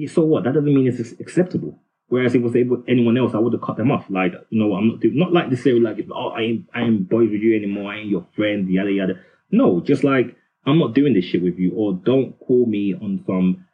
So 0.08 0.26
what? 0.26 0.44
That 0.44 0.56
doesn't 0.56 0.74
mean 0.74 0.88
it's 0.88 1.14
acceptable. 1.22 1.80
Whereas 2.08 2.36
if 2.36 2.42
it 2.42 2.44
was 2.44 2.56
able, 2.56 2.84
anyone 2.88 3.18
else, 3.18 3.34
I 3.34 3.40
would 3.40 3.54
have 3.54 3.62
cut 3.62 3.78
them 3.78 3.92
off. 3.92 4.06
Like, 4.10 4.34
you 4.50 4.60
know, 4.60 4.76
I'm 4.76 4.90
not 4.90 5.00
doing, 5.00 5.18
not 5.18 5.34
like 5.34 5.50
to 5.50 5.58
say 5.58 5.72
like, 5.72 5.98
oh, 6.14 6.30
I 6.30 6.42
ain't, 6.42 6.66
I 6.74 6.82
ain't 6.82 7.10
boys 7.10 7.32
with 7.32 7.42
you 7.42 7.56
anymore. 7.56 7.92
I 7.92 8.00
ain't 8.00 8.10
your 8.10 8.28
friend, 8.36 8.70
yada 8.70 8.92
yada. 8.92 9.14
No, 9.52 9.80
just 9.80 10.04
like 10.04 10.36
I'm 10.66 10.80
not 10.80 10.94
doing 10.94 11.14
this 11.14 11.26
shit 11.26 11.44
with 11.44 11.58
you, 11.58 11.72
or 11.76 11.94
don't 11.94 12.38
call 12.40 12.66
me 12.66 12.94
on 12.94 13.24
some 13.26 13.66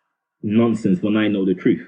nonsense 0.43 1.01
when 1.01 1.17
I 1.17 1.27
know 1.27 1.45
the 1.45 1.55
truth. 1.55 1.87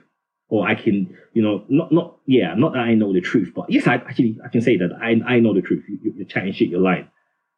Or 0.50 0.68
I 0.68 0.76
can, 0.76 1.18
you 1.34 1.42
know, 1.42 1.66
not 1.68 1.92
not 1.92 2.18
yeah, 2.26 2.54
not 2.56 2.74
that 2.74 2.80
I 2.80 2.94
know 2.94 3.14
the 3.14 3.22
truth, 3.22 3.52
but 3.56 3.70
yes, 3.70 3.88
I 3.88 3.96
actually 3.96 4.38
I 4.44 4.50
can 4.50 4.62
say 4.62 4.78
that 4.78 4.92
I 5.02 5.20
I 5.26 5.40
know 5.40 5.54
the 5.54 5.62
truth. 5.62 5.84
You, 5.88 6.14
you're 6.16 6.28
chatting 6.28 6.54
shit, 6.54 6.70
you're 6.70 6.80
lying. 6.80 7.08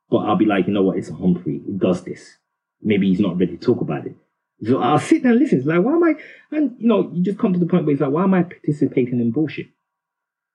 But 0.09 0.19
I'll 0.19 0.37
be 0.37 0.45
like, 0.45 0.67
you 0.67 0.73
know 0.73 0.83
what? 0.83 0.97
It's 0.97 1.09
Humphrey. 1.09 1.61
He 1.65 1.73
does 1.73 2.03
this. 2.03 2.37
Maybe 2.81 3.09
he's 3.09 3.19
not 3.19 3.39
ready 3.39 3.57
to 3.57 3.65
talk 3.65 3.81
about 3.81 4.05
it. 4.05 4.15
So 4.63 4.81
I'll 4.81 4.99
sit 4.99 5.23
there 5.23 5.31
and 5.31 5.39
listen. 5.39 5.59
It's 5.59 5.67
like, 5.67 5.81
why 5.81 5.93
am 5.93 6.03
I? 6.03 6.13
And 6.51 6.75
you 6.79 6.87
know, 6.87 7.11
you 7.13 7.23
just 7.23 7.39
come 7.39 7.53
to 7.53 7.59
the 7.59 7.65
point 7.65 7.85
where 7.85 7.93
it's 7.93 8.01
like, 8.01 8.11
why 8.11 8.23
am 8.23 8.33
I 8.33 8.43
participating 8.43 9.19
in 9.19 9.31
bullshit? 9.31 9.67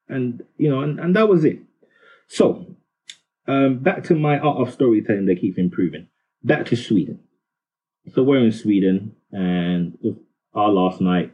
And 0.09 0.43
you 0.57 0.71
know, 0.71 0.81
and, 0.81 0.99
and 0.99 1.15
that 1.17 1.29
was 1.29 1.45
it. 1.45 1.59
So 2.29 2.67
um, 3.47 3.79
back 3.79 4.05
to 4.05 4.15
my 4.15 4.39
art 4.39 4.67
of 4.67 4.73
storytelling 4.73 5.27
that 5.27 5.41
keeps 5.41 5.59
improving. 5.59 6.07
Back 6.43 6.67
to 6.67 6.77
Sweden. 6.77 7.21
So 8.15 8.23
we're 8.23 8.45
in 8.45 8.53
Sweden, 8.53 9.15
and 9.31 9.99
our 10.55 10.71
last 10.71 11.01
night, 11.01 11.33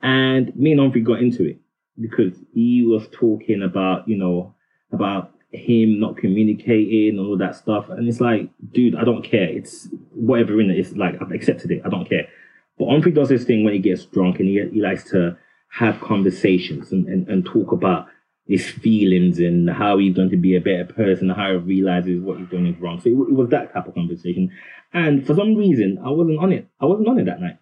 and 0.00 0.54
me 0.56 0.72
and 0.72 0.80
Humphrey 0.80 1.02
got 1.02 1.20
into 1.20 1.44
it 1.44 1.60
because 2.00 2.32
he 2.54 2.84
was 2.86 3.06
talking 3.12 3.62
about, 3.62 4.08
you 4.08 4.16
know, 4.16 4.54
about 4.90 5.32
him 5.52 6.00
not 6.00 6.16
communicating 6.16 7.18
and 7.18 7.20
all 7.20 7.36
that 7.38 7.54
stuff. 7.54 7.88
And 7.90 8.08
it's 8.08 8.20
like, 8.20 8.48
dude, 8.72 8.96
I 8.96 9.04
don't 9.04 9.22
care. 9.22 9.48
It's 9.48 9.88
whatever 10.12 10.60
in 10.60 10.70
it. 10.70 10.78
It's 10.78 10.92
like 10.92 11.20
I've 11.20 11.30
accepted 11.30 11.70
it. 11.70 11.82
I 11.84 11.88
don't 11.88 12.08
care. 12.08 12.28
But 12.78 12.88
Humphrey 12.88 13.12
does 13.12 13.28
this 13.28 13.44
thing 13.44 13.64
when 13.64 13.74
he 13.74 13.78
gets 13.78 14.04
drunk 14.06 14.40
and 14.40 14.48
he, 14.48 14.62
he 14.72 14.80
likes 14.80 15.04
to 15.10 15.36
have 15.70 16.00
conversations 16.00 16.90
and, 16.92 17.06
and, 17.06 17.28
and 17.28 17.44
talk 17.44 17.72
about 17.72 18.06
his 18.46 18.68
feelings 18.68 19.38
and 19.38 19.70
how 19.70 19.98
he's 19.98 20.14
going 20.14 20.30
to 20.30 20.36
be 20.36 20.56
a 20.56 20.60
better 20.60 20.84
person, 20.84 21.28
how 21.30 21.52
he 21.52 21.56
realizes 21.56 22.20
what 22.20 22.38
he's 22.38 22.48
doing 22.48 22.66
is 22.66 22.80
wrong. 22.80 23.00
So 23.00 23.08
it, 23.08 23.12
it 23.12 23.34
was 23.34 23.50
that 23.50 23.72
type 23.72 23.86
of 23.86 23.94
conversation. 23.94 24.50
And 24.92 25.26
for 25.26 25.34
some 25.34 25.54
reason, 25.54 25.98
I 26.04 26.10
wasn't 26.10 26.38
on 26.38 26.52
it. 26.52 26.68
I 26.80 26.86
wasn't 26.86 27.08
on 27.08 27.18
it 27.18 27.26
that 27.26 27.40
night. 27.40 27.58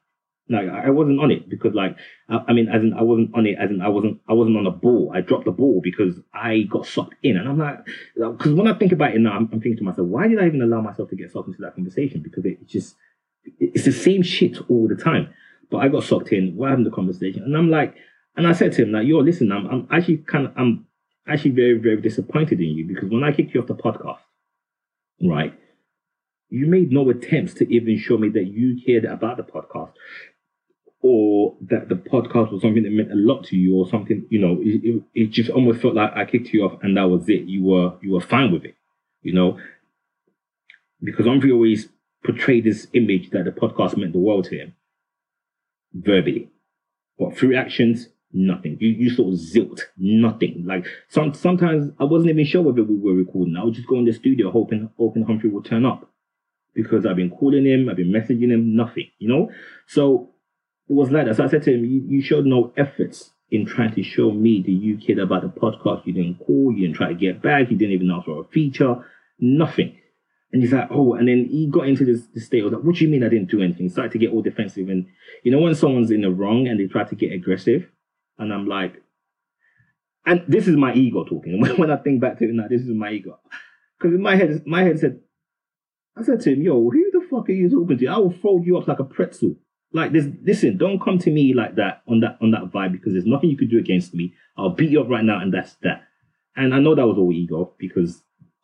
Like 0.49 0.69
I 0.69 0.91
wasn't 0.91 1.21
on 1.21 1.31
it 1.31 1.49
because 1.49 1.75
like 1.75 1.97
I, 2.29 2.39
I 2.49 2.53
mean 2.53 2.69
as 2.69 2.83
in 2.83 2.93
I 2.93 3.03
wasn't 3.03 3.31
on 3.35 3.47
it 3.47 3.57
as 3.61 3.71
in 3.71 3.81
I 3.81 3.89
wasn't 3.89 4.21
I 4.29 4.33
wasn't 4.33 4.57
on 4.57 4.65
the 4.65 4.71
ball. 4.71 5.13
I 5.15 5.21
dropped 5.21 5.45
the 5.45 5.53
ball 5.53 5.81
because 5.83 6.17
I 6.35 6.63
got 6.69 6.87
sucked 6.87 7.15
in, 7.23 7.37
and 7.37 7.49
I'm 7.49 7.59
like 7.59 7.79
because 8.17 8.53
when 8.55 8.67
I 8.67 8.75
think 8.75 8.91
about 8.91 9.15
it 9.15 9.21
now, 9.21 9.33
I'm, 9.33 9.49
I'm, 9.53 9.61
thinking 9.61 9.77
to 9.77 9.85
myself, 9.85 10.09
why 10.09 10.27
did 10.27 10.41
I 10.41 10.47
even 10.47 10.63
allow 10.63 10.81
myself 10.81 11.09
to 11.11 11.17
get 11.17 11.31
sucked 11.31 11.49
into 11.49 11.61
that 11.63 11.77
conversation? 11.77 12.21
Because 12.21 12.45
it 12.45 12.67
just 12.67 12.97
it's 13.61 13.85
the 13.85 13.93
same 13.93 14.23
shit 14.23 14.59
all 14.69 14.89
the 14.89 14.97
time. 14.97 15.33
But 15.71 15.79
I 15.79 15.89
got 15.89 16.03
sucked 16.03 16.33
in. 16.33 16.57
We're 16.57 16.71
having 16.71 16.85
the 16.85 16.91
conversation, 16.91 17.45
and 17.45 17.57
I'm 17.57 17.71
like, 17.71 17.95
and 18.37 18.47
I 18.47 18.53
said 18.53 18.73
to 18.73 18.83
him 18.83 18.93
like, 18.93 19.07
yo, 19.07 19.19
listen, 19.19 19.53
I'm 19.53 19.67
I'm 19.69 19.89
actually 19.93 20.19
kind 20.19 20.47
of 20.47 20.53
I'm 20.57 20.87
actually 21.29 21.53
very 21.53 21.79
very 21.79 22.01
disappointed 22.01 22.61
in 22.61 22.71
you 22.71 22.89
because 22.89 23.09
when 23.09 23.23
I 23.23 23.31
kicked 23.31 23.55
you 23.55 23.61
off 23.61 23.69
the 23.69 23.77
podcast, 23.77 24.19
right. 25.23 25.55
You 26.51 26.67
made 26.67 26.93
no 26.93 27.09
attempts 27.11 27.55
to 27.55 27.75
even 27.75 27.99
show 27.99 28.19
me 28.19 28.29
that 28.31 28.47
you 28.47 28.81
cared 28.85 29.05
about 29.05 29.37
the 29.37 29.43
podcast 29.43 29.93
or 31.03 31.57
that 31.63 31.89
the 31.89 31.95
podcast 31.95 32.53
was 32.53 32.61
something 32.61 32.83
that 32.83 32.93
meant 32.93 33.11
a 33.11 33.15
lot 33.15 33.45
to 33.45 33.57
you 33.57 33.75
or 33.75 33.89
something 33.89 34.27
you 34.29 34.39
know 34.39 34.59
it, 34.61 34.85
it, 34.85 35.03
it, 35.15 35.31
just 35.31 35.49
almost 35.49 35.81
felt 35.81 35.95
like 35.95 36.13
i 36.15 36.27
kicked 36.27 36.53
you 36.53 36.63
off 36.63 36.79
and 36.83 36.95
that 36.95 37.05
was 37.05 37.27
it. 37.27 37.45
You 37.45 37.65
were 37.65 37.95
you 38.03 38.13
were 38.13 38.21
fine 38.21 38.53
with 38.53 38.67
it 38.67 38.75
you 39.23 39.33
know? 39.33 39.59
Because 41.03 41.27
Humphrey 41.27 41.53
always 41.53 41.89
portrayed 42.25 42.65
this 42.65 42.87
image 42.93 43.31
that 43.31 43.45
the 43.45 43.51
podcast 43.51 43.97
meant 43.97 44.13
the 44.13 44.19
world 44.19 44.45
to 44.47 44.59
him. 44.59 44.75
Verbally. 45.95 46.51
But 47.19 47.37
through 47.37 47.57
actions? 47.57 48.09
Nothing. 48.33 48.77
You, 48.81 48.91
you 48.91 49.11
sort 49.11 49.33
of 49.33 49.41
zilt 49.41 49.81
nothing. 49.97 50.65
Like 50.65 50.87
some 51.09 51.35
sometimes 51.35 51.93
i 51.99 52.05
wasn't 52.05 52.31
even 52.31 52.45
sure 52.45 52.63
whether 52.63 52.85
we 52.85 52.97
were 52.97 53.15
recording. 53.15 53.57
I 53.57 53.65
would 53.65 53.75
just 53.75 53.89
go 53.89 53.99
in 53.99 54.05
the 54.05 54.13
studio 54.13 54.51
hoping 54.53 54.89
hoping 54.97 55.25
humphrey 55.25 55.51
would 55.51 55.65
turn 55.65 55.85
up 55.85 56.09
because 56.75 57.07
i've 57.07 57.17
been 57.17 57.31
calling 57.31 57.67
him 57.67 57.89
i've 57.89 57.97
been 57.97 58.13
messaging 58.13 58.51
him 58.51 58.77
nothing 58.77 59.09
you 59.19 59.29
know 59.29 59.51
so 59.87 60.31
it 60.91 60.95
was 60.95 61.11
like 61.13 61.27
that. 61.27 61.37
So 61.37 61.45
I 61.45 61.49
said 61.49 61.63
to 61.63 61.73
him, 61.73 61.85
you, 61.85 62.03
you 62.05 62.21
showed 62.21 62.47
no 62.47 62.73
efforts 62.77 63.31
in 63.53 63.65
trying 63.65 63.95
to 63.95 64.03
show 64.03 64.33
me 64.33 64.63
you 64.67 64.99
cared 64.99 65.21
about 65.21 65.43
the 65.43 65.49
podcast. 65.49 66.05
You 66.05 66.13
didn't 66.13 66.45
call, 66.45 66.73
you 66.73 66.87
didn't 66.87 66.97
try 66.97 67.09
to 67.09 67.15
get 67.15 67.41
back, 67.41 67.71
you 67.71 67.77
didn't 67.77 67.95
even 67.95 68.11
ask 68.11 68.27
for 68.27 68.41
a 68.41 68.45
feature, 68.45 68.97
nothing. 69.39 69.97
And 70.53 70.63
he's 70.63 70.73
like, 70.73 70.89
oh, 70.91 71.15
and 71.15 71.29
then 71.29 71.47
he 71.49 71.69
got 71.69 71.87
into 71.87 72.05
this, 72.05 72.27
this 72.35 72.47
state 72.47 72.65
of 72.65 72.73
like, 72.73 72.83
what 72.83 72.97
do 72.97 73.05
you 73.05 73.11
mean 73.11 73.23
I 73.23 73.29
didn't 73.29 73.51
do 73.51 73.63
anything? 73.63 73.85
He 73.85 73.89
started 73.89 74.11
to 74.13 74.19
get 74.19 74.33
all 74.33 74.43
defensive. 74.43 74.89
And 74.89 75.07
you 75.45 75.53
know, 75.53 75.61
when 75.61 75.77
someone's 75.77 76.11
in 76.11 76.23
the 76.23 76.31
wrong 76.31 76.67
and 76.67 76.81
they 76.81 76.89
try 76.89 77.05
to 77.05 77.15
get 77.15 77.33
aggressive, 77.33 77.89
and 78.37 78.53
I'm 78.53 78.67
like, 78.67 79.01
and 80.27 80.43
this 80.49 80.67
is 80.67 80.77
my 80.77 80.93
ego 80.93 81.25
talking. 81.25 81.61
when 81.77 81.91
I 81.91 81.97
think 81.99 82.21
back 82.21 82.39
to 82.39 82.45
it 82.47 82.51
now, 82.53 82.67
this 82.69 82.83
is 82.83 82.89
my 82.89 83.13
ego. 83.13 83.39
Because 83.97 84.19
my 84.19 84.35
head, 84.35 84.67
my 84.67 84.83
head 84.83 84.99
said, 84.99 85.21
I 86.17 86.23
said 86.23 86.41
to 86.41 86.53
him, 86.53 86.63
yo, 86.63 86.91
who 86.91 87.11
the 87.13 87.27
fuck 87.31 87.49
are 87.49 87.53
you 87.53 87.71
talking 87.71 87.99
to? 87.99 88.07
I 88.07 88.19
will 88.19 88.33
fold 88.33 88.67
you 88.67 88.77
up 88.79 88.89
like 88.89 88.99
a 88.99 89.05
pretzel. 89.05 89.55
Like 89.93 90.13
this, 90.13 90.27
listen, 90.43 90.77
don't 90.77 91.03
come 91.03 91.19
to 91.19 91.31
me 91.31 91.53
like 91.55 91.75
that 91.77 92.03
on 92.07 92.21
that 92.21 92.39
on 92.41 92.53
that 92.53 92.71
vibe 92.71 92.93
because 92.93 93.13
there's 93.13 93.27
nothing 93.27 93.51
you 93.51 93.57
could 93.57 93.71
do 93.71 93.79
against 93.79 94.15
me. 94.15 94.35
I'll 94.57 94.71
beat 94.71 94.91
you 94.91 95.01
up 95.01 95.09
right 95.09 95.25
now, 95.25 95.41
and 95.41 95.53
that's 95.53 95.75
that. 95.83 96.05
And 96.57 96.75
I 96.75 96.79
know 96.79 96.95
that 96.95 97.07
was 97.07 97.19
all 97.19 97.33
ego 97.33 97.73
because 97.77 98.23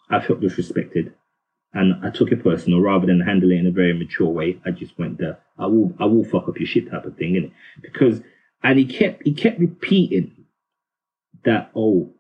I 0.08 0.20
felt 0.20 0.40
disrespected, 0.40 1.12
and 1.72 2.04
I 2.04 2.10
took 2.10 2.30
it 2.30 2.44
personal 2.44 2.80
rather 2.80 3.06
than 3.06 3.20
handle 3.20 3.50
it 3.50 3.56
in 3.56 3.66
a 3.66 3.72
very 3.72 3.92
mature 3.92 4.28
way. 4.28 4.60
I 4.64 4.70
just 4.70 4.96
went 4.98 5.18
there. 5.18 5.38
I 5.58 5.66
will, 5.66 5.92
I 5.98 6.04
will 6.04 6.24
fuck 6.24 6.48
up 6.48 6.60
your 6.60 6.66
shit 6.68 6.90
type 6.90 7.04
of 7.04 7.16
thing, 7.16 7.34
innit? 7.34 7.52
Because 7.82 8.20
and 8.62 8.78
he 8.78 8.84
kept 8.84 9.22
he 9.24 9.32
kept 9.32 9.58
repeating 9.58 10.46
that 11.44 11.70
oh 11.74 12.12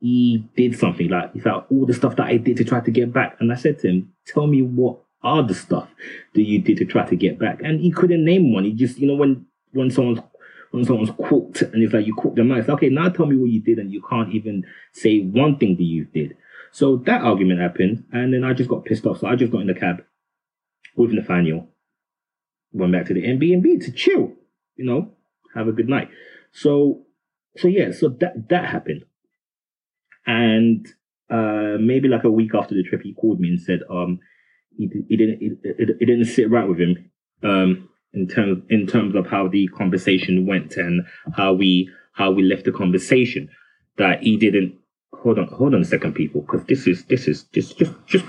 he 0.00 0.48
did 0.56 0.78
something 0.78 1.08
like 1.08 1.32
he 1.32 1.40
like 1.40 1.64
all 1.70 1.86
the 1.86 1.94
stuff 1.94 2.16
that 2.16 2.26
I 2.26 2.36
did 2.36 2.56
to 2.58 2.64
try 2.64 2.80
to 2.80 2.90
get 2.90 3.12
back, 3.12 3.36
and 3.40 3.52
I 3.52 3.56
said 3.56 3.78
to 3.80 3.88
him, 3.88 4.12
tell 4.26 4.46
me 4.46 4.62
what 4.62 4.98
other 5.22 5.54
stuff 5.54 5.88
that 6.34 6.42
you 6.42 6.60
did 6.60 6.76
to 6.78 6.84
try 6.84 7.04
to 7.06 7.16
get 7.16 7.38
back? 7.38 7.60
And 7.62 7.80
he 7.80 7.90
couldn't 7.90 8.24
name 8.24 8.52
one. 8.52 8.64
He 8.64 8.72
just, 8.72 8.98
you 8.98 9.06
know, 9.06 9.14
when 9.14 9.46
when 9.72 9.90
someone's 9.90 10.20
when 10.70 10.84
someone's 10.84 11.12
cooked 11.28 11.62
and 11.62 11.82
it's 11.82 11.94
like 11.94 12.06
you 12.06 12.14
cooked 12.14 12.36
them 12.36 12.52
out, 12.52 12.68
okay, 12.68 12.88
now 12.88 13.08
tell 13.08 13.26
me 13.26 13.36
what 13.36 13.50
you 13.50 13.60
did, 13.60 13.78
and 13.78 13.92
you 13.92 14.02
can't 14.08 14.32
even 14.34 14.64
say 14.92 15.20
one 15.20 15.58
thing 15.58 15.76
that 15.76 15.82
you 15.84 16.04
did. 16.04 16.36
So 16.72 16.96
that 17.06 17.22
argument 17.22 17.60
happened, 17.60 18.04
and 18.12 18.34
then 18.34 18.44
I 18.44 18.52
just 18.52 18.68
got 18.68 18.84
pissed 18.84 19.06
off. 19.06 19.20
So 19.20 19.26
I 19.26 19.36
just 19.36 19.52
got 19.52 19.62
in 19.62 19.66
the 19.66 19.74
cab 19.74 20.04
with 20.94 21.12
Nathaniel, 21.12 21.68
went 22.72 22.92
back 22.92 23.06
to 23.06 23.14
the 23.14 23.22
Airbnb 23.22 23.84
to 23.84 23.92
chill, 23.92 24.32
you 24.76 24.84
know, 24.84 25.12
have 25.54 25.68
a 25.68 25.72
good 25.72 25.88
night. 25.88 26.10
So, 26.52 27.02
so 27.56 27.68
yeah, 27.68 27.92
so 27.92 28.08
that 28.08 28.48
that 28.50 28.66
happened, 28.66 29.04
and 30.26 30.86
uh, 31.30 31.76
maybe 31.80 32.08
like 32.08 32.24
a 32.24 32.30
week 32.30 32.54
after 32.54 32.74
the 32.74 32.82
trip, 32.82 33.02
he 33.02 33.14
called 33.14 33.40
me 33.40 33.48
and 33.48 33.60
said, 33.60 33.80
um, 33.90 34.20
he, 34.76 34.90
he 35.08 35.16
didn't 35.16 35.38
it, 35.40 35.58
it, 35.64 35.90
it, 36.00 36.06
didn't 36.06 36.26
sit 36.26 36.50
right 36.50 36.68
with 36.68 36.78
him 36.78 37.10
um, 37.42 37.88
in 38.12 38.28
terms 38.28 38.62
in 38.68 38.86
terms 38.86 39.14
of 39.14 39.26
how 39.26 39.48
the 39.48 39.68
conversation 39.68 40.46
went 40.46 40.76
and 40.76 41.06
how 41.36 41.52
we 41.52 41.90
how 42.12 42.30
we 42.30 42.42
left 42.42 42.64
the 42.64 42.72
conversation. 42.72 43.48
That 43.98 44.22
he 44.22 44.36
didn't 44.36 44.74
hold 45.14 45.38
on 45.38 45.48
hold 45.48 45.74
on 45.74 45.80
a 45.80 45.84
second, 45.84 46.14
people, 46.14 46.42
because 46.42 46.64
this 46.66 46.86
is 46.86 47.04
this 47.04 47.26
is 47.26 47.44
just 47.44 47.78
just 47.78 48.24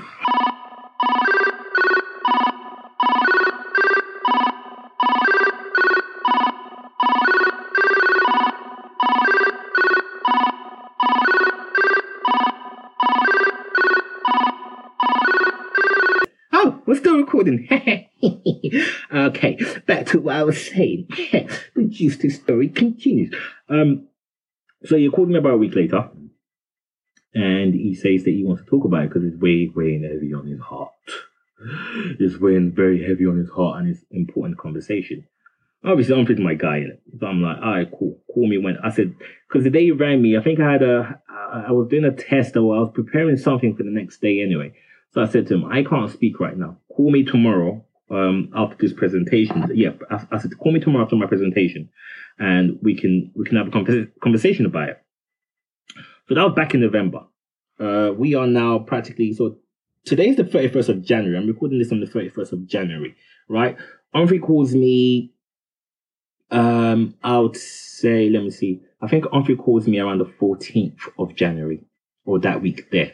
just. 16.95 17.05
recording. 17.05 17.67
okay, 19.13 19.57
back 19.85 20.05
to 20.07 20.19
what 20.19 20.35
I 20.35 20.43
was 20.43 20.65
saying. 20.65 21.07
the 21.75 21.85
juicy 21.87 22.29
story 22.29 22.69
continues. 22.69 23.33
Um, 23.69 24.07
so 24.85 24.95
he 24.95 25.09
called 25.09 25.29
me 25.29 25.37
about 25.37 25.53
a 25.53 25.57
week 25.57 25.75
later, 25.75 26.09
and 27.33 27.73
he 27.73 27.93
says 27.93 28.23
that 28.23 28.31
he 28.31 28.43
wants 28.43 28.63
to 28.63 28.69
talk 28.69 28.85
about 28.85 29.03
it 29.03 29.09
because 29.09 29.23
it's 29.23 29.41
way, 29.41 29.69
weighing 29.73 30.03
heavy 30.03 30.33
on 30.33 30.47
his 30.47 30.59
heart. 30.59 30.93
It's 32.19 32.39
weighing 32.39 32.71
very 32.71 33.03
heavy 33.03 33.25
on 33.25 33.37
his 33.37 33.49
heart, 33.49 33.79
and 33.79 33.89
it's 33.89 34.05
important 34.11 34.59
conversation. 34.59 35.25
Obviously, 35.83 36.13
I'm 36.13 36.25
pretty 36.25 36.43
my 36.43 36.53
guy 36.53 36.77
in 36.77 36.91
it, 36.91 37.01
so 37.19 37.25
I'm 37.25 37.41
like, 37.41 37.57
all 37.57 37.71
right, 37.71 37.89
cool. 37.89 38.19
Call 38.31 38.47
me 38.47 38.59
when 38.59 38.77
I 38.83 38.91
said 38.91 39.15
because 39.47 39.63
the 39.63 39.71
day 39.71 39.81
you 39.81 39.95
rang 39.95 40.21
me, 40.21 40.37
I 40.37 40.43
think 40.43 40.59
I 40.59 40.71
had 40.71 40.83
a, 40.83 41.19
I 41.29 41.71
was 41.71 41.87
doing 41.87 42.05
a 42.05 42.11
test 42.11 42.55
or 42.55 42.75
I 42.75 42.79
was 42.79 42.91
preparing 42.93 43.37
something 43.37 43.75
for 43.75 43.81
the 43.81 43.89
next 43.89 44.21
day 44.21 44.41
anyway. 44.41 44.73
So 45.11 45.21
I 45.21 45.27
said 45.27 45.47
to 45.47 45.55
him, 45.55 45.65
I 45.65 45.83
can't 45.83 46.11
speak 46.11 46.39
right 46.39 46.57
now. 46.57 46.77
Call 46.95 47.11
me 47.11 47.23
tomorrow 47.23 47.83
um, 48.09 48.51
after 48.55 48.75
this 48.79 48.93
presentation. 48.93 49.69
Yeah, 49.73 49.91
I, 50.09 50.25
I, 50.31 50.37
said, 50.39 50.57
call 50.57 50.71
me 50.71 50.79
tomorrow 50.79 51.05
after 51.05 51.15
my 51.15 51.27
presentation, 51.27 51.89
and 52.39 52.77
we 52.81 52.95
can 52.95 53.31
we 53.35 53.45
can 53.45 53.57
have 53.57 53.67
a 53.67 54.07
conversation 54.21 54.65
about 54.65 54.89
it. 54.89 55.03
So 56.27 56.35
that 56.35 56.43
was 56.43 56.53
back 56.55 56.73
in 56.73 56.81
November. 56.81 57.21
Uh, 57.79 58.11
we 58.15 58.35
are 58.35 58.47
now 58.47 58.79
practically 58.79 59.33
so. 59.33 59.57
Today's 60.05 60.37
the 60.37 60.45
thirty 60.45 60.69
first 60.69 60.89
of 60.89 61.03
January. 61.03 61.37
I'm 61.37 61.47
recording 61.47 61.79
this 61.79 61.91
on 61.91 61.99
the 61.99 62.07
thirty 62.07 62.29
first 62.29 62.53
of 62.53 62.65
January, 62.67 63.15
right? 63.49 63.77
Humphrey 64.13 64.39
calls 64.39 64.73
me. 64.73 65.33
Um, 66.49 67.15
I 67.23 67.37
would 67.39 67.57
say, 67.57 68.29
let 68.29 68.41
me 68.41 68.51
see. 68.51 68.81
I 69.01 69.07
think 69.07 69.25
Humphrey 69.31 69.57
calls 69.57 69.85
me 69.85 69.99
around 69.99 70.19
the 70.19 70.33
fourteenth 70.39 71.01
of 71.19 71.35
January, 71.35 71.83
or 72.25 72.39
that 72.39 72.61
week 72.61 72.89
there. 72.91 73.13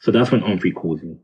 So 0.00 0.10
that's 0.10 0.30
when 0.30 0.40
Humphrey 0.40 0.72
calls 0.72 1.02
me. 1.02 1.18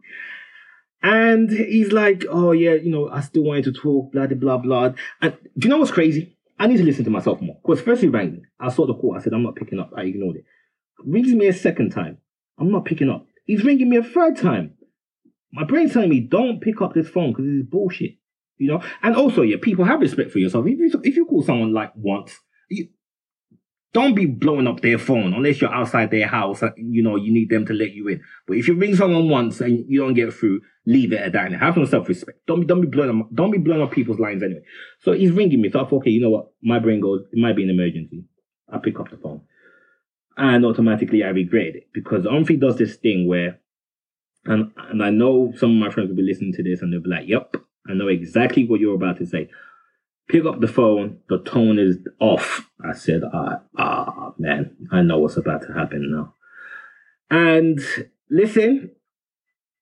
And 1.03 1.51
he's 1.51 1.93
like, 1.93 2.25
oh 2.29 2.53
yeah, 2.53 2.75
you 2.75 2.91
know, 2.91 3.09
I 3.09 3.21
still 3.21 3.45
wanted 3.45 3.65
to 3.65 3.73
talk, 3.73 4.13
blah, 4.13 4.27
blah, 4.27 4.59
blah. 4.59 4.93
And 5.23 5.37
do 5.59 5.67
you 5.67 5.71
know 5.71 5.79
what's 5.79 5.91
crazy? 5.91 6.37
I 6.59 6.67
need 6.67 6.77
to 6.77 6.85
listen 6.85 7.05
to 7.05 7.11
myself 7.11 7.41
more. 7.41 7.59
Because 7.63 7.81
first 7.81 8.03
he 8.03 8.09
rang 8.09 8.33
me. 8.33 8.43
I 8.59 8.69
saw 8.69 8.87
the 8.87 8.95
call. 8.95 9.17
I 9.17 9.23
said, 9.23 9.33
I'm 9.33 9.43
not 9.43 9.57
picking 9.57 9.81
up. 9.81 9.93
I 9.97 10.03
ignored 10.03 10.37
it. 10.37 10.45
Rings 11.05 11.33
me 11.33 11.47
a 11.47 11.55
second 11.55 11.91
time. 11.91 12.19
I'm 12.59 12.71
not 12.71 12.85
picking 12.85 13.09
up. 13.09 13.27
He's 13.47 13.65
ringing 13.65 13.89
me 13.89 13.97
a 13.97 14.03
third 14.03 14.37
time. 14.37 14.75
My 15.53 15.65
brain's 15.65 15.95
telling 15.95 16.11
me, 16.11 16.21
don't 16.21 16.61
pick 16.61 16.83
up 16.83 16.93
this 16.93 17.09
phone 17.09 17.33
because 17.33 17.47
this 17.47 17.55
is 17.55 17.67
bullshit. 17.67 18.17
You 18.59 18.69
know? 18.69 18.83
And 19.03 19.17
also, 19.17 19.41
yeah, 19.41 19.57
people 19.61 19.87
have 19.87 20.01
respect 20.01 20.31
for 20.31 20.39
yourself. 20.39 20.67
If 20.67 20.79
you, 20.79 21.01
if 21.03 21.17
you 21.17 21.25
call 21.25 21.43
someone 21.43 21.73
like 21.73 21.93
once, 21.97 22.39
you, 22.69 22.89
don't 23.93 24.15
be 24.15 24.27
blowing 24.27 24.69
up 24.69 24.81
their 24.81 24.99
phone 24.99 25.35
unless 25.35 25.61
you're 25.61 25.75
outside 25.75 26.11
their 26.11 26.29
house. 26.29 26.63
You 26.77 27.03
know, 27.03 27.17
you 27.17 27.33
need 27.33 27.51
them 27.51 27.67
to 27.67 27.73
let 27.73 27.93
you 27.93 28.09
in. 28.09 28.23
But 28.47 28.57
if 28.57 28.69
you 28.69 28.75
ring 28.75 28.95
someone 28.95 29.29
once 29.29 29.61
and 29.61 29.85
you 29.89 30.01
don't 30.01 30.15
get 30.15 30.33
through, 30.33 30.61
leave 30.87 31.13
it 31.13 31.21
at 31.21 31.33
that 31.33 31.47
and 31.47 31.57
have 31.57 31.75
some 31.75 31.87
self-respect. 31.87 32.47
Don't 32.47 32.61
be, 32.61 32.67
don't 32.67 32.81
be 32.81 32.87
blowing 32.87 33.21
up, 33.21 33.29
don't 33.35 33.51
be 33.51 33.59
blowing 33.59 33.83
up 33.83 33.91
people's 33.91 34.21
lines 34.21 34.43
anyway. 34.43 34.63
So 35.01 35.13
he's 35.13 35.33
ringing 35.33 35.61
me. 35.61 35.71
So 35.71 35.81
I 35.81 35.89
thought, 35.89 35.99
okay, 35.99 36.11
you 36.11 36.21
know 36.21 36.31
what? 36.31 36.53
My 36.63 36.79
brain 36.79 37.01
goes, 37.01 37.23
it 37.33 37.39
might 37.39 37.57
be 37.57 37.65
an 37.65 37.71
emergency. 37.71 38.25
I 38.73 38.79
pick 38.79 39.01
up 39.01 39.11
the 39.11 39.17
phone. 39.17 39.43
And 40.37 40.65
automatically 40.65 41.25
I 41.25 41.29
regret 41.29 41.75
it 41.75 41.89
because 41.93 42.25
Humphrey 42.25 42.57
does 42.57 42.77
this 42.77 42.97
thing 42.97 43.27
where, 43.27 43.59
and, 44.45 44.71
and 44.89 45.03
I 45.03 45.11
know 45.11 45.53
some 45.57 45.71
of 45.71 45.77
my 45.77 45.91
friends 45.91 46.09
will 46.09 46.17
be 46.17 46.23
listening 46.23 46.53
to 46.55 46.63
this 46.63 46.81
and 46.81 46.93
they'll 46.93 47.03
be 47.03 47.11
like, 47.11 47.29
yep, 47.29 47.57
I 47.89 47.95
know 47.95 48.09
exactly 48.09 48.67
what 48.67 48.81
you're 48.81 48.95
about 48.95 49.19
to 49.19 49.27
say 49.27 49.51
Pick 50.31 50.45
up 50.45 50.61
the 50.61 50.69
phone. 50.69 51.19
The 51.29 51.39
tone 51.39 51.79
is 51.79 51.99
off. 52.21 52.71
I 52.85 52.93
said, 52.93 53.23
ah, 53.33 53.63
ah, 53.77 54.33
man, 54.39 54.77
I 54.93 55.03
know 55.03 55.19
what's 55.19 55.37
about 55.37 55.63
to 55.63 55.73
happen 55.73 56.11
now. 56.13 56.35
And 57.31 57.81
listen, 58.31 58.93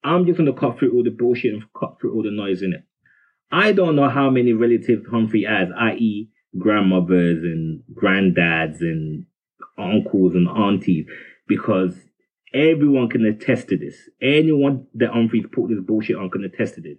I'm 0.02 0.24
just 0.24 0.38
gonna 0.38 0.54
cut 0.54 0.78
through 0.78 0.92
all 0.92 1.04
the 1.04 1.10
bullshit 1.10 1.52
and 1.52 1.64
cut 1.78 1.98
through 2.00 2.14
all 2.14 2.22
the 2.22 2.30
noise 2.30 2.62
in 2.62 2.72
it. 2.72 2.84
I 3.50 3.72
don't 3.72 3.96
know 3.96 4.08
how 4.08 4.30
many 4.30 4.52
relatives 4.52 5.06
Humphrey 5.10 5.44
has, 5.44 5.68
i.e., 5.78 6.30
grandmothers 6.58 7.42
and 7.42 7.82
granddads 7.94 8.80
and 8.80 9.26
uncles 9.78 10.34
and 10.34 10.48
aunties, 10.48 11.06
because 11.46 11.94
everyone 12.54 13.08
can 13.08 13.24
attest 13.26 13.68
to 13.68 13.76
this. 13.76 13.96
Anyone 14.22 14.86
that 14.94 15.12
Humphrey 15.12 15.42
put 15.42 15.68
this 15.68 15.80
bullshit 15.80 16.16
on 16.16 16.30
can 16.30 16.44
attest 16.44 16.76
to 16.76 16.80
this. 16.80 16.96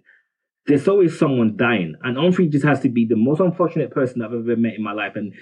There's 0.66 0.88
always 0.88 1.18
someone 1.18 1.56
dying, 1.56 1.94
and 2.02 2.16
Humphrey 2.16 2.48
just 2.48 2.64
has 2.64 2.80
to 2.80 2.88
be 2.88 3.06
the 3.06 3.16
most 3.16 3.40
unfortunate 3.40 3.90
person 3.90 4.22
I've 4.22 4.32
ever 4.32 4.56
met 4.56 4.74
in 4.74 4.82
my 4.82 4.92
life. 4.92 5.16
And 5.16 5.32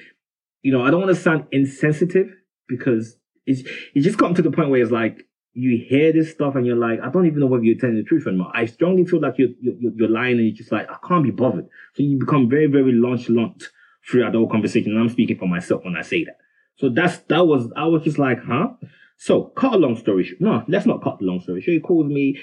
you 0.63 0.73
know, 0.73 0.85
I 0.85 0.91
don't 0.91 1.01
want 1.01 1.15
to 1.15 1.21
sound 1.21 1.47
insensitive 1.53 2.29
because 2.69 3.17
it's 3.47 3.69
it's 3.95 4.05
just 4.05 4.19
gotten 4.19 4.37
to 4.37 4.43
the 4.43 4.51
point 4.51 4.71
where 4.71 4.83
it's 4.83 4.93
like 4.93 5.25
you 5.55 5.85
hear 5.89 6.13
this 6.13 6.31
stuff 6.31 6.55
and 6.55 6.67
you're 6.67 6.77
like, 6.77 7.01
I 7.03 7.11
don't 7.11 7.27
even 7.27 7.41
know 7.41 7.47
whether 7.47 7.65
you're 7.65 7.79
telling 7.79 7.97
the 7.97 8.05
truth 8.05 8.27
anymore. 8.27 8.53
I 8.55 8.67
strongly 8.67 9.05
feel 9.05 9.21
like 9.21 9.35
you're 9.39 9.51
you're, 9.61 9.93
you're 9.95 10.09
lying 10.09 10.39
and 10.39 10.47
you're 10.47 10.57
just 10.57 10.73
like, 10.73 10.89
I 10.89 10.97
can't 11.07 11.25
be 11.25 11.31
bothered. 11.31 11.69
So 11.95 12.03
you 12.03 12.19
become 12.19 12.49
very 12.49 12.67
very 12.67 12.93
nonchalant 12.93 13.65
throughout 14.09 14.33
the 14.33 14.39
whole 14.39 14.49
conversation. 14.51 14.93
And 14.93 15.01
I'm 15.01 15.09
speaking 15.09 15.39
for 15.39 15.49
myself 15.49 15.85
when 15.85 15.97
I 15.97 16.03
say 16.03 16.25
that. 16.25 16.39
So 16.77 16.89
that's 16.89 17.19
that 17.29 17.47
was 17.47 17.71
I 17.77 17.87
was 17.87 18.03
just 18.03 18.19
like, 18.19 18.39
huh? 18.45 18.69
So 19.17 19.45
cut 19.57 19.75
a 19.75 19.79
long 19.79 19.97
story 19.97 20.25
short. 20.25 20.41
No, 20.41 20.65
let's 20.69 20.87
not 20.87 21.03
cut 21.03 21.19
the 21.19 21.25
long 21.25 21.41
story 21.41 21.61
short. 21.61 21.75
He 21.75 21.81
calls 21.81 22.07
me. 22.07 22.39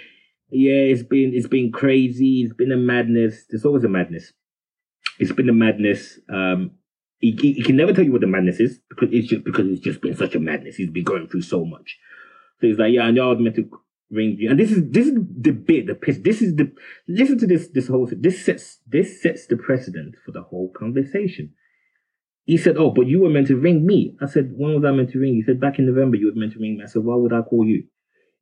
Yeah, 0.50 0.94
it's 0.94 1.04
been 1.04 1.34
it's 1.34 1.48
been 1.48 1.72
crazy. 1.72 2.42
It's 2.42 2.54
been 2.54 2.72
a 2.72 2.78
madness. 2.78 3.46
There's 3.50 3.66
always 3.66 3.84
a 3.84 3.90
madness. 3.90 4.32
It's 5.20 5.32
been 5.32 5.50
a 5.50 5.54
madness. 5.54 6.20
Um, 6.30 6.72
he, 7.20 7.32
he, 7.32 7.64
can 7.64 7.78
never 7.78 7.94
tell 7.94 8.04
you 8.04 8.12
what 8.12 8.22
the 8.22 8.28
madness 8.28 8.60
is 8.60 8.80
because 8.90 9.10
it's 9.12 9.28
just 9.28 9.44
because 9.44 9.68
it's 9.68 9.82
just 9.82 10.02
been 10.02 10.16
such 10.16 10.36
a 10.36 10.40
madness. 10.40 10.76
He's 10.76 10.92
been 10.92 11.04
going 11.04 11.28
through 11.28 11.42
so 11.42 11.66
much. 11.66 11.98
So 12.60 12.68
he's 12.68 12.78
like, 12.78 12.94
yeah, 12.94 13.04
I 13.04 13.12
know 13.12 13.28
I 13.28 13.34
was 13.34 13.40
meant 13.40 13.56
to 13.56 13.70
ring 14.12 14.36
you. 14.38 14.50
And 14.50 14.60
this 14.60 14.72
is 14.72 14.84
this 14.92 15.08
is 15.08 15.14
the 15.14 15.52
bit, 15.52 15.88
the 15.88 15.96
piss. 15.96 16.20
This 16.20 16.42
is 16.42 16.56
the 16.56 16.72
listen 17.08 17.38
to 17.40 17.48
this 17.48 17.70
this 17.70 17.88
whole 17.88 18.08
this 18.12 18.46
sets 18.46 18.80
this 18.86 19.22
sets 19.22 19.48
the 19.48 19.58
precedent 19.58 20.16
for 20.26 20.32
the 20.32 20.44
whole 20.44 20.72
conversation. 20.78 21.54
He 22.44 22.58
said, 22.58 22.78
Oh, 22.78 22.92
but 22.92 23.08
you 23.08 23.22
were 23.22 23.30
meant 23.30 23.48
to 23.48 23.58
ring 23.58 23.86
me. 23.86 24.16
I 24.22 24.28
said, 24.28 24.54
When 24.56 24.76
was 24.76 24.86
I 24.86 24.92
meant 24.92 25.12
to 25.12 25.20
ring 25.20 25.34
you? 25.34 25.42
He 25.42 25.44
said, 25.44 25.60
Back 25.60 25.80
in 25.80 25.88
November 25.88 26.18
you 26.18 26.28
were 26.28 26.40
meant 26.40 26.54
to 26.54 26.60
ring 26.60 26.78
me. 26.78 26.84
I 26.84 26.88
said, 26.88 27.04
Why 27.04 27.16
would 27.16 27.34
I 27.34 27.42
call 27.42 27.66
you? 27.66 27.86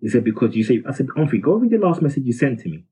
He 0.03 0.10
said, 0.10 0.25
Because 0.25 0.53
you 0.53 0.65
say 0.65 0.83
I 0.88 0.91
said, 0.91 1.07
Humphrey, 1.15 1.39
go 1.39 1.53
read 1.53 1.72
the 1.72 1.77
last 1.77 2.01
message 2.01 2.25
you 2.25 2.33
sent 2.33 2.60
to 2.60 2.69
me. 2.69 2.83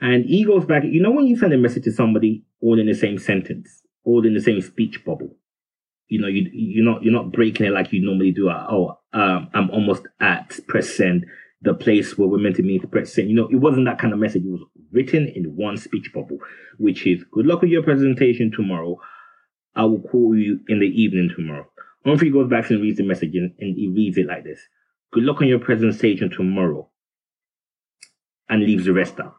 And 0.00 0.24
he 0.24 0.44
goes 0.44 0.66
back, 0.66 0.82
you 0.84 1.00
know 1.00 1.12
when 1.12 1.28
you 1.28 1.38
send 1.38 1.52
a 1.52 1.56
message 1.56 1.84
to 1.84 1.92
somebody 1.92 2.44
all 2.60 2.80
in 2.80 2.86
the 2.86 2.94
same 2.94 3.18
sentence, 3.18 3.82
all 4.02 4.26
in 4.26 4.34
the 4.34 4.40
same 4.40 4.60
speech 4.60 5.04
bubble. 5.04 5.36
You 6.08 6.20
know, 6.20 6.26
you 6.26 6.50
you're 6.52 6.84
not 6.84 7.04
you're 7.04 7.12
not 7.12 7.30
breaking 7.30 7.66
it 7.66 7.70
like 7.70 7.92
you 7.92 8.04
normally 8.04 8.32
do. 8.32 8.50
Oh, 8.50 8.98
um, 9.12 9.48
I'm 9.54 9.70
almost 9.70 10.02
at 10.20 10.58
press 10.66 10.92
send, 10.92 11.24
the 11.62 11.72
place 11.72 12.18
where 12.18 12.26
we're 12.26 12.38
meant 12.38 12.56
to 12.56 12.64
meet 12.64 12.82
send. 13.06 13.30
You 13.30 13.36
know, 13.36 13.48
it 13.48 13.56
wasn't 13.56 13.86
that 13.86 14.00
kind 14.00 14.12
of 14.12 14.18
message. 14.18 14.42
It 14.44 14.50
was 14.50 14.66
written 14.90 15.28
in 15.28 15.54
one 15.54 15.76
speech 15.76 16.10
bubble, 16.12 16.38
which 16.78 17.06
is 17.06 17.24
good 17.30 17.46
luck 17.46 17.62
with 17.62 17.70
your 17.70 17.84
presentation 17.84 18.50
tomorrow. 18.50 18.98
I 19.76 19.84
will 19.84 20.02
call 20.02 20.36
you 20.36 20.58
in 20.68 20.80
the 20.80 20.86
evening 20.86 21.30
tomorrow. 21.34 21.70
Humphrey 22.04 22.30
goes 22.30 22.50
back 22.50 22.70
and 22.70 22.82
reads 22.82 22.98
the 22.98 23.04
message 23.04 23.34
and, 23.34 23.54
and 23.60 23.76
he 23.76 23.88
reads 23.88 24.18
it 24.18 24.26
like 24.26 24.42
this. 24.42 24.60
Good 25.14 25.22
luck 25.22 25.40
on 25.40 25.46
your 25.46 25.60
presentation 25.60 26.28
tomorrow. 26.28 26.88
And 28.48 28.64
leaves 28.64 28.84
the 28.84 28.92
rest 28.92 29.20
out. 29.20 29.36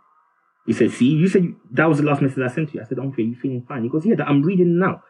He 0.65 0.71
said, 0.71 0.91
see, 0.91 1.05
you 1.05 1.27
said 1.27 1.53
that 1.71 1.89
was 1.89 1.97
the 1.97 2.05
last 2.05 2.21
message 2.21 2.39
I 2.39 2.47
sent 2.47 2.73
you. 2.73 2.81
I 2.81 2.85
said, 2.85 2.97
are 2.97 3.11
you 3.17 3.35
feeling 3.35 3.65
fine? 3.67 3.83
He 3.83 3.89
goes, 3.89 4.05
yeah, 4.05 4.15
I'm 4.25 4.41
reading 4.41 4.79
now. 4.79 5.03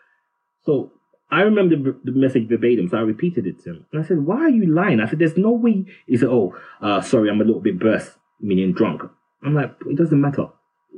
So 0.64 0.92
I 1.30 1.42
remember 1.42 1.76
the, 1.76 2.00
the 2.04 2.12
message 2.12 2.50
verbatim, 2.50 2.90
so 2.90 2.98
I 2.98 3.02
repeated 3.02 3.46
it 3.46 3.64
to 3.64 3.70
him. 3.70 3.86
And 3.94 4.04
I 4.04 4.08
said, 4.08 4.26
why 4.26 4.38
are 4.38 4.50
you 4.50 4.66
lying? 4.66 5.00
I 5.00 5.08
said, 5.08 5.20
there's 5.20 5.38
no 5.38 5.52
way. 5.52 5.86
He 6.08 6.18
said, 6.18 6.30
oh, 6.30 6.58
uh, 6.82 7.00
sorry, 7.00 7.30
I'm 7.30 7.40
a 7.40 7.46
little 7.46 7.62
bit 7.62 7.80
burst, 7.80 8.18
meaning 8.42 8.74
drunk. 8.74 9.04
I'm 9.44 9.54
like, 9.54 9.76
it 9.86 9.98
doesn't 9.98 10.20
matter 10.20 10.48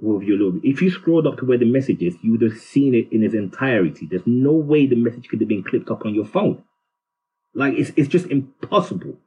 with 0.01 0.23
your 0.23 0.37
little. 0.37 0.61
If 0.63 0.81
you 0.81 0.89
scrolled 0.89 1.27
up 1.27 1.37
to 1.39 1.45
where 1.45 1.57
the 1.57 1.69
message 1.69 2.01
is, 2.01 2.15
you 2.21 2.31
would 2.31 2.41
have 2.41 2.57
seen 2.57 2.95
it 2.95 3.11
in 3.11 3.21
its 3.21 3.35
entirety. 3.35 4.07
There's 4.09 4.25
no 4.25 4.53
way 4.53 4.87
the 4.87 4.95
message 4.95 5.27
could 5.27 5.41
have 5.41 5.49
been 5.49 5.63
clipped 5.63 5.91
up 5.91 6.05
on 6.05 6.15
your 6.15 6.25
phone. 6.25 6.63
Like 7.53 7.73
it's 7.73 7.91
it's 7.95 8.07
just 8.07 8.27
impossible 8.27 9.17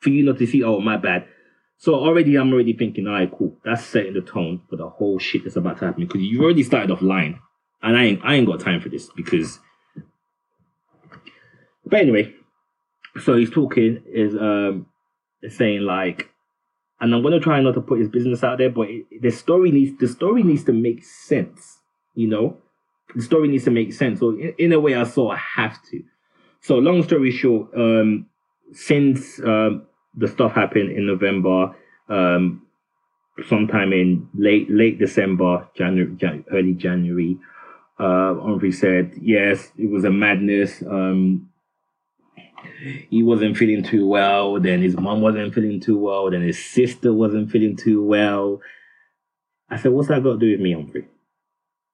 for 0.00 0.10
you 0.10 0.24
not 0.24 0.38
to 0.38 0.46
see. 0.46 0.62
Oh, 0.62 0.80
my 0.80 0.96
bad. 0.96 1.26
So 1.78 1.94
already 1.94 2.36
I'm 2.36 2.52
already 2.52 2.72
thinking, 2.72 3.06
all 3.06 3.14
right, 3.14 3.30
cool. 3.30 3.56
That's 3.64 3.84
setting 3.84 4.14
the 4.14 4.20
tone 4.20 4.62
for 4.70 4.76
the 4.76 4.88
whole 4.88 5.18
shit 5.18 5.44
that's 5.44 5.56
about 5.56 5.78
to 5.78 5.86
happen 5.86 6.06
because 6.06 6.22
you've 6.22 6.42
already 6.42 6.62
started 6.62 6.90
off 6.90 7.02
lying, 7.02 7.40
and 7.82 7.96
I 7.96 8.04
ain't 8.04 8.20
I 8.24 8.34
ain't 8.34 8.46
got 8.46 8.60
time 8.60 8.80
for 8.80 8.88
this 8.88 9.10
because. 9.14 9.58
But 11.86 12.00
anyway, 12.00 12.32
so 13.22 13.36
he's 13.36 13.50
talking 13.50 14.02
is 14.06 14.34
um 14.34 14.86
saying 15.48 15.82
like 15.82 16.30
and 17.00 17.14
I'm 17.14 17.22
gonna 17.22 17.40
try 17.40 17.60
not 17.60 17.74
to 17.74 17.80
put 17.80 17.98
his 17.98 18.08
business 18.08 18.42
out 18.42 18.58
there, 18.58 18.70
but 18.70 18.88
it, 18.88 19.20
the 19.20 19.30
story 19.30 19.70
needs 19.70 19.98
the 19.98 20.08
story 20.08 20.42
needs 20.42 20.64
to 20.64 20.72
make 20.72 21.04
sense. 21.04 21.80
You 22.14 22.28
know, 22.28 22.56
the 23.14 23.22
story 23.22 23.48
needs 23.48 23.64
to 23.64 23.70
make 23.70 23.92
sense. 23.92 24.20
So 24.20 24.30
in, 24.30 24.54
in 24.58 24.72
a 24.72 24.80
way, 24.80 24.94
I 24.94 25.04
sort 25.04 25.34
of 25.34 25.40
have 25.56 25.78
to. 25.90 26.02
So 26.60 26.76
long 26.76 27.02
story 27.02 27.30
short, 27.30 27.68
um, 27.76 28.26
since 28.72 29.40
um, 29.40 29.86
the 30.14 30.28
stuff 30.28 30.52
happened 30.52 30.90
in 30.92 31.06
November, 31.06 31.74
um, 32.08 32.66
sometime 33.48 33.92
in 33.92 34.28
late 34.34 34.70
late 34.70 34.98
December, 34.98 35.68
January, 35.76 36.14
Jan- 36.16 36.44
early 36.52 36.74
January, 36.74 37.38
uh, 37.98 38.34
Humphrey 38.34 38.72
said 38.72 39.12
yes, 39.20 39.72
it 39.78 39.90
was 39.90 40.04
a 40.04 40.10
madness. 40.10 40.82
Um, 40.82 41.50
he 43.10 43.22
wasn't 43.22 43.56
feeling 43.56 43.82
too 43.84 44.06
well. 44.06 44.60
Then 44.60 44.82
his 44.82 44.96
mom 44.96 45.20
wasn't 45.20 45.54
feeling 45.54 45.80
too 45.80 45.98
well. 45.98 46.30
Then 46.30 46.42
his 46.42 46.64
sister 46.64 47.12
wasn't 47.12 47.50
feeling 47.50 47.76
too 47.76 48.04
well. 48.04 48.60
I 49.70 49.78
said, 49.78 49.92
"What's 49.92 50.08
that 50.08 50.22
got 50.22 50.34
to 50.34 50.38
do 50.38 50.52
with 50.52 50.60
me, 50.60 50.72
Humphrey?" 50.72 51.06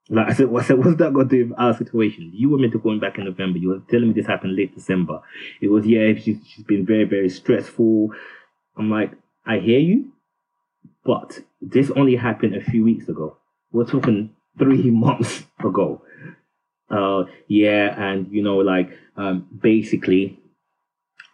Like 0.09 0.29
I 0.29 0.33
said, 0.33 0.49
said, 0.65 0.79
"What's 0.79 0.97
that 0.97 1.13
got 1.13 1.23
to 1.23 1.29
do 1.29 1.49
with 1.49 1.59
our 1.59 1.77
situation?" 1.77 2.31
You 2.35 2.51
were 2.51 2.59
meant 2.59 2.73
to 2.73 2.79
go 2.79 2.99
back 2.99 3.19
in 3.19 3.25
November. 3.25 3.59
You 3.59 3.69
were 3.71 3.83
telling 3.91 4.09
me 4.09 4.15
this 4.15 4.27
happened 4.27 4.57
late 4.57 4.75
December. 4.75 5.21
It 5.61 5.69
was 5.69 5.87
yeah. 5.87 6.13
She's, 6.15 6.39
she's 6.47 6.65
been 6.65 6.87
very 6.87 7.05
very 7.05 7.29
stressful. 7.29 8.11
I'm 8.77 8.91
like, 8.91 9.13
I 9.47 9.59
hear 9.59 9.79
you, 9.79 10.13
but 11.05 11.41
this 11.61 11.91
only 11.97 12.17
happened 12.17 12.55
a 12.55 12.65
few 12.65 12.85
weeks 12.85 13.09
ago. 13.09 13.37
We're 13.73 13.85
talking 13.85 14.35
three 14.59 14.91
months 14.91 15.45
ago. 15.65 16.03
Uh, 16.91 17.25
yeah, 17.47 17.95
and 17.97 18.27
you 18.33 18.43
know, 18.43 18.57
like, 18.57 18.91
um, 19.17 19.47
basically, 19.63 20.41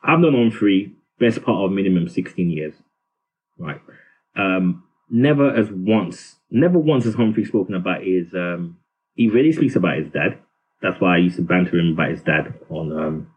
I've 0.03 0.21
known 0.21 0.51
free 0.51 0.97
best 1.19 1.43
part 1.43 1.65
of 1.65 1.73
minimum 1.73 2.09
16 2.09 2.51
years. 2.51 2.75
Right. 3.59 3.81
Um, 4.37 4.85
never 5.09 5.55
as 5.55 5.71
once, 5.71 6.37
never 6.51 6.79
once 6.79 7.05
has 7.05 7.15
Humphrey 7.15 7.45
spoken 7.45 7.75
about 7.75 8.03
his, 8.03 8.35
um, 8.35 8.79
he 9.15 9.29
really 9.29 9.53
speaks 9.53 9.77
about 9.77 9.99
his 9.99 10.09
dad. 10.09 10.39
That's 10.83 11.01
why 11.01 11.15
I 11.15 11.19
used 11.19 11.37
to 11.37 11.43
banter 11.43 11.79
him 11.79 11.93
about 11.93 12.11
his 12.11 12.23
dad 12.23 12.55
on, 12.69 12.93
um, 12.93 13.31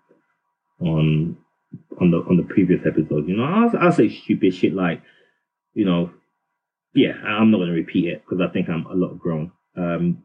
on, 0.82 1.38
on 2.02 2.12
the, 2.12 2.18
on 2.18 2.38
the 2.38 2.44
previous 2.44 2.82
episodes. 2.86 3.28
You 3.28 3.38
know, 3.38 3.44
I'll, 3.44 3.72
I'll 3.80 3.92
say 3.92 4.10
stupid 4.10 4.54
shit 4.54 4.74
like, 4.74 5.02
you 5.74 5.86
know, 5.86 6.12
yeah, 6.94 7.14
I'm 7.14 7.52
not 7.52 7.58
going 7.58 7.70
to 7.70 7.76
repeat 7.76 8.08
it 8.08 8.24
because 8.24 8.42
I 8.42 8.52
think 8.52 8.68
I'm 8.68 8.86
a 8.88 8.96
lot 8.96 9.20
grown, 9.20 9.52
um, 9.78 10.24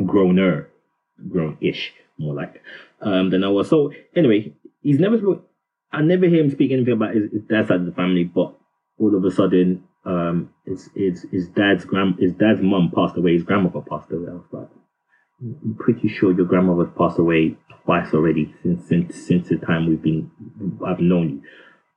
growner, 0.00 0.66
grown-ish, 1.28 1.92
more 2.16 2.34
like, 2.34 2.62
um, 3.02 3.30
than 3.30 3.44
I 3.44 3.48
was. 3.48 3.68
So 3.68 3.92
anyway, 4.14 4.54
he's 4.82 5.00
never 5.00 5.18
spoke, 5.18 5.46
I 5.92 6.02
never 6.02 6.26
hear 6.26 6.42
him 6.42 6.50
speak 6.50 6.70
anything 6.70 6.94
about 6.94 7.14
his, 7.14 7.30
his 7.32 7.42
dad's 7.42 7.68
side 7.68 7.80
of 7.80 7.86
the 7.86 7.92
family, 7.92 8.24
but 8.24 8.54
all 8.98 9.14
of 9.14 9.24
a 9.24 9.30
sudden, 9.30 9.84
um, 10.04 10.50
his, 10.64 10.88
his, 10.94 11.26
his 11.30 11.48
dad's 11.48 11.84
grand, 11.84 12.18
his 12.18 12.32
dad's 12.32 12.60
mum 12.60 12.92
passed 12.94 13.16
away, 13.16 13.34
his 13.34 13.42
grandmother 13.42 13.80
passed 13.80 14.10
away. 14.10 14.28
I 14.28 14.34
was 14.34 14.44
like, 14.52 14.68
I'm 15.40 15.76
pretty 15.78 16.08
sure 16.08 16.32
your 16.32 16.46
grandmother's 16.46 16.92
passed 16.96 17.18
away 17.18 17.56
twice 17.84 18.12
already 18.12 18.54
since 18.62 18.86
since 18.86 19.16
since 19.26 19.48
the 19.48 19.56
time 19.56 19.86
we've 19.86 20.02
been 20.02 20.30
I've 20.86 21.00
known 21.00 21.30
you. 21.30 21.42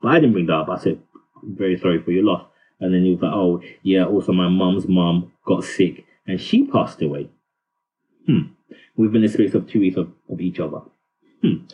But 0.01 0.09
I 0.09 0.15
didn't 0.15 0.33
bring 0.33 0.45
that 0.45 0.53
up. 0.53 0.69
I 0.69 0.77
said, 0.77 0.99
I'm 1.41 1.55
very 1.55 1.77
sorry 1.77 2.01
for 2.01 2.11
your 2.11 2.23
loss. 2.23 2.45
And 2.79 2.93
then 2.93 3.03
he 3.03 3.11
was 3.11 3.21
like, 3.21 3.33
Oh, 3.33 3.61
yeah, 3.81 4.05
also 4.05 4.31
my 4.31 4.47
mum's 4.47 4.87
mum 4.87 5.33
got 5.45 5.65
sick 5.65 6.05
and 6.25 6.39
she 6.39 6.65
passed 6.67 7.01
away. 7.01 7.29
Hmm. 8.25 8.53
Within 8.95 9.21
the 9.21 9.27
space 9.27 9.53
of 9.53 9.67
two 9.67 9.81
weeks 9.81 9.97
of, 9.97 10.11
of 10.29 10.39
each 10.39 10.59
other. 10.59 10.79
Hmm 11.41 11.65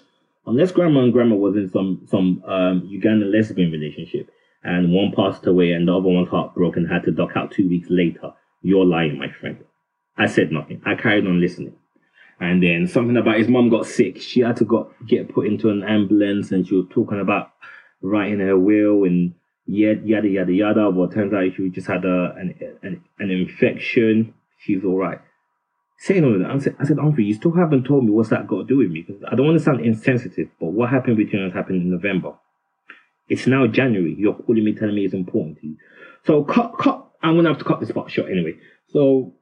unless 0.49 0.71
grandma 0.71 1.01
and 1.01 1.13
grandma 1.13 1.35
was 1.35 1.55
in 1.55 1.69
some 1.69 2.01
some 2.07 2.43
um, 2.45 2.89
Ugandan 2.91 3.31
lesbian 3.31 3.71
relationship 3.71 4.29
and 4.63 4.93
one 4.93 5.11
passed 5.15 5.47
away 5.47 5.71
and 5.71 5.87
the 5.87 5.93
other 5.93 6.09
one's 6.09 6.29
heartbroken 6.29 6.85
had 6.85 7.03
to 7.03 7.11
duck 7.11 7.31
out 7.35 7.51
two 7.51 7.69
weeks 7.69 7.87
later, 7.89 8.33
you're 8.61 8.85
lying, 8.85 9.17
my 9.17 9.31
friend. 9.31 9.63
I 10.17 10.27
said 10.27 10.51
nothing. 10.51 10.81
I 10.85 10.95
carried 10.95 11.25
on 11.25 11.39
listening. 11.39 11.75
And 12.41 12.63
then 12.63 12.87
something 12.87 13.17
about 13.17 13.37
his 13.37 13.47
mom 13.47 13.69
got 13.69 13.85
sick. 13.85 14.21
She 14.21 14.41
had 14.41 14.57
to 14.57 14.65
got 14.65 14.91
get 15.07 15.33
put 15.33 15.47
into 15.47 15.69
an 15.69 15.83
ambulance 15.83 16.51
and 16.51 16.67
she 16.67 16.75
was 16.75 16.87
talking 16.89 17.19
about 17.19 17.51
writing 18.01 18.39
her 18.39 18.57
will 18.57 19.03
and 19.03 19.33
yada 19.65 20.01
yada 20.05 20.27
yada 20.27 20.53
yada. 20.53 20.91
But 20.91 21.13
turns 21.13 21.33
out 21.33 21.43
she 21.55 21.69
just 21.69 21.87
had 21.87 22.05
a 22.05 22.33
an, 22.37 22.55
an, 22.81 23.03
an 23.19 23.31
infection. 23.31 24.33
She's 24.57 24.83
all 24.85 24.97
right. 24.97 25.19
saying 25.99 26.23
all 26.23 26.33
of 26.33 26.39
that, 26.39 26.49
I 26.49 26.57
said, 26.59 26.75
I 26.79 26.85
said, 26.85 26.97
Humphrey, 26.97 27.25
you 27.25 27.33
still 27.33 27.53
haven't 27.53 27.85
told 27.85 28.05
me 28.05 28.11
what's 28.11 28.29
that 28.29 28.47
got 28.47 28.59
to 28.59 28.63
do 28.63 28.77
with 28.77 28.89
me 28.89 29.03
because 29.05 29.21
I 29.29 29.35
don't 29.35 29.45
want 29.45 29.57
to 29.57 29.63
sound 29.63 29.81
insensitive, 29.81 30.49
but 30.59 30.67
what 30.67 30.89
happened 30.89 31.17
between 31.17 31.45
us 31.45 31.53
happened 31.53 31.81
in 31.81 31.91
November. 31.91 32.33
It's 33.29 33.47
now 33.47 33.67
January. 33.67 34.15
You're 34.17 34.33
calling 34.33 34.63
me, 34.63 34.73
telling 34.73 34.95
me 34.95 35.05
it's 35.05 35.13
important 35.13 35.59
to 35.61 35.67
you. 35.67 35.77
So 36.25 36.43
cut, 36.43 36.77
cut. 36.77 37.05
I'm 37.21 37.35
gonna 37.35 37.49
have 37.49 37.59
to 37.59 37.63
cut 37.65 37.79
this 37.79 37.91
part 37.91 38.11
short 38.11 38.31
anyway. 38.31 38.55
So 38.87 39.33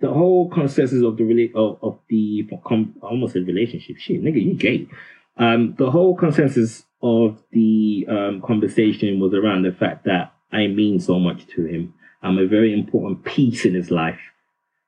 the 0.00 0.12
whole 0.12 0.50
consensus 0.50 1.02
of 1.02 1.16
the 1.16 1.24
rela- 1.24 1.54
of, 1.54 1.78
of 1.82 1.98
the 2.08 2.48
com- 2.64 2.94
almost 3.02 3.34
said 3.34 3.46
relationship. 3.46 3.98
Shit, 3.98 4.22
nigga, 4.22 4.42
you 4.42 4.54
gay. 4.54 4.88
Um, 5.36 5.74
the 5.78 5.90
whole 5.90 6.16
consensus 6.16 6.84
of 7.02 7.42
the 7.52 8.06
um, 8.08 8.42
conversation 8.42 9.20
was 9.20 9.34
around 9.34 9.62
the 9.62 9.72
fact 9.72 10.04
that 10.06 10.32
I 10.50 10.66
mean 10.66 10.98
so 10.98 11.18
much 11.18 11.46
to 11.48 11.64
him. 11.64 11.94
I'm 12.22 12.38
a 12.38 12.46
very 12.46 12.72
important 12.72 13.24
piece 13.24 13.64
in 13.64 13.74
his 13.74 13.90
life. 13.90 14.18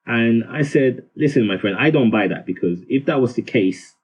And 0.07 0.45
I 0.51 0.63
said, 0.63 1.05
listen, 1.17 1.47
my 1.47 1.59
friend, 1.59 1.77
I 1.79 1.91
don't 1.91 2.11
buy 2.11 2.29
that 2.29 2.47
because 2.47 2.81
if 2.89 3.05
that 3.07 3.21
was 3.21 3.35
the 3.35 3.43
case, 3.43 3.95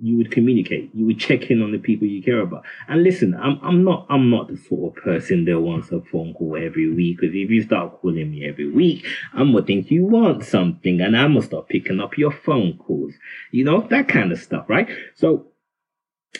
you 0.00 0.16
would 0.16 0.30
communicate. 0.30 0.90
You 0.94 1.06
would 1.06 1.18
check 1.18 1.50
in 1.50 1.62
on 1.62 1.72
the 1.72 1.78
people 1.78 2.06
you 2.06 2.22
care 2.22 2.40
about. 2.40 2.64
And 2.88 3.02
listen, 3.02 3.34
I'm 3.34 3.58
I'm 3.62 3.84
not 3.84 4.06
I'm 4.08 4.30
not 4.30 4.48
the 4.48 4.56
sort 4.56 4.96
of 4.96 5.02
person 5.02 5.44
that 5.44 5.60
wants 5.60 5.92
a 5.92 6.00
phone 6.00 6.34
call 6.34 6.56
every 6.56 6.92
week. 6.92 7.20
Because 7.20 7.34
if 7.34 7.50
you 7.50 7.62
start 7.62 8.00
calling 8.00 8.30
me 8.30 8.46
every 8.46 8.70
week, 8.70 9.06
I'm 9.34 9.52
gonna 9.52 9.64
think 9.64 9.90
you 9.90 10.04
want 10.04 10.44
something, 10.44 11.00
and 11.00 11.16
I'm 11.16 11.34
gonna 11.34 11.44
start 11.44 11.68
picking 11.68 12.00
up 12.00 12.16
your 12.16 12.32
phone 12.32 12.78
calls. 12.78 13.14
You 13.50 13.64
know 13.64 13.86
that 13.90 14.08
kind 14.08 14.32
of 14.32 14.40
stuff, 14.40 14.68
right? 14.68 14.88
So 15.14 15.46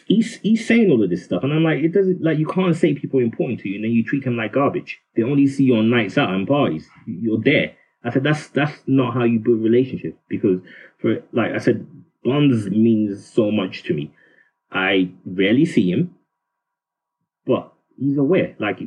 he's 0.07 0.37
he's 0.39 0.67
saying 0.67 0.91
all 0.91 1.03
of 1.03 1.11
this 1.11 1.25
stuff, 1.25 1.43
and 1.43 1.53
I'm 1.53 1.65
like, 1.65 1.83
it 1.83 1.93
doesn't 1.93 2.23
like 2.23 2.39
you 2.39 2.47
can't 2.47 2.77
say 2.77 2.95
people 2.95 3.21
are 3.21 3.25
important 3.25 3.61
to 3.61 3.69
you, 3.69 3.77
and 3.77 3.85
then 3.85 3.93
you 3.93 4.05
treat 4.05 4.25
them 4.25 4.37
like 4.37 4.53
garbage. 4.53 5.01
They 5.17 5.23
only 5.23 5.47
see 5.47 5.65
you 5.65 5.77
on 5.77 5.91
nights 5.91 6.19
out 6.19 6.31
and 6.31 6.47
parties. 6.47 6.89
You're 7.07 7.41
there. 7.41 7.77
I 8.03 8.11
said 8.11 8.23
that's 8.23 8.49
that's 8.49 8.79
not 8.87 9.15
how 9.15 9.25
you 9.25 9.39
build 9.39 9.63
relationships 9.63 10.17
because 10.29 10.61
for 10.99 11.23
like 11.33 11.53
I 11.53 11.59
said, 11.59 11.87
Bonds 12.23 12.69
means 12.71 13.27
so 13.27 13.51
much 13.51 13.83
to 13.85 13.95
me. 13.95 14.13
I 14.71 15.11
rarely 15.25 15.65
see 15.65 15.91
him, 15.91 16.15
but 17.47 17.73
he's 17.99 18.19
aware. 18.19 18.55
Like 18.59 18.81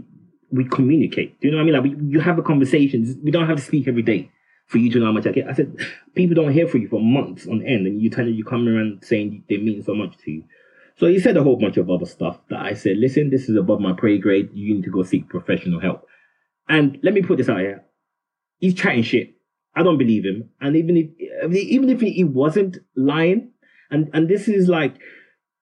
we 0.52 0.65
communicate. 0.65 1.39
Do 1.41 1.48
you 1.48 1.52
know 1.52 1.58
what 1.58 1.63
I 1.63 1.65
mean? 1.65 1.74
Like 1.74 2.02
we, 2.02 2.13
you 2.13 2.19
have 2.19 2.38
a 2.38 2.43
conversation. 2.43 3.19
We 3.24 3.32
don't 3.32 3.48
have 3.48 3.58
to 3.58 3.63
speak 3.63 3.88
every 3.88 4.04
day 4.04 4.32
for 4.67 4.78
you 4.78 4.91
to 4.91 5.00
know 5.00 5.08
how 5.08 5.12
much 5.12 5.28
I 5.28 5.32
get. 5.32 5.48
I 5.48 5.54
said 5.54 5.76
people 6.15 6.36
don't 6.36 6.54
hear 6.54 6.67
from 6.67 6.82
you 6.82 6.88
for 6.88 7.02
months 7.02 7.48
on 7.48 7.63
end, 7.63 7.88
and 7.88 8.02
you 8.02 8.10
tell 8.10 8.28
you 8.28 8.43
come 8.43 8.67
around 8.67 9.04
saying 9.04 9.43
they 9.50 9.58
mean 9.58 9.84
so 9.84 9.93
much 9.93 10.17
to 10.19 10.32
you. 10.32 10.43
So 10.98 11.08
he 11.08 11.19
said 11.19 11.38
a 11.38 11.43
whole 11.43 11.58
bunch 11.58 11.78
of 11.78 11.89
other 11.89 12.06
stuff 12.06 12.39
that 12.50 12.60
I 12.60 12.76
said, 12.76 12.98
listen, 12.98 13.32
this 13.32 13.50
is 13.50 13.58
above 13.58 13.80
my 13.80 13.93
pay 13.93 14.19
grade. 14.19 14.50
You 14.54 14.76
need 14.76 14.84
to 14.84 14.91
go 14.91 15.04
seek 15.04 15.28
professional 15.28 15.80
help. 15.80 16.08
And 16.69 17.00
let 17.02 17.13
me 17.13 17.24
put 17.24 17.38
this 17.38 17.50
out 17.50 17.60
here. 17.60 17.84
He's 18.60 18.76
chatting 18.76 19.04
shit. 19.04 19.34
I 19.76 19.84
don't 19.84 19.98
believe 19.98 20.24
him. 20.24 20.50
And 20.62 20.76
even 20.76 20.98
if 20.98 21.56
even 21.56 21.90
if 21.90 22.02
he 22.02 22.24
wasn't 22.24 22.78
lying, 22.96 23.52
and 23.90 24.10
and 24.14 24.28
this 24.28 24.48
is 24.48 24.68
like, 24.68 24.96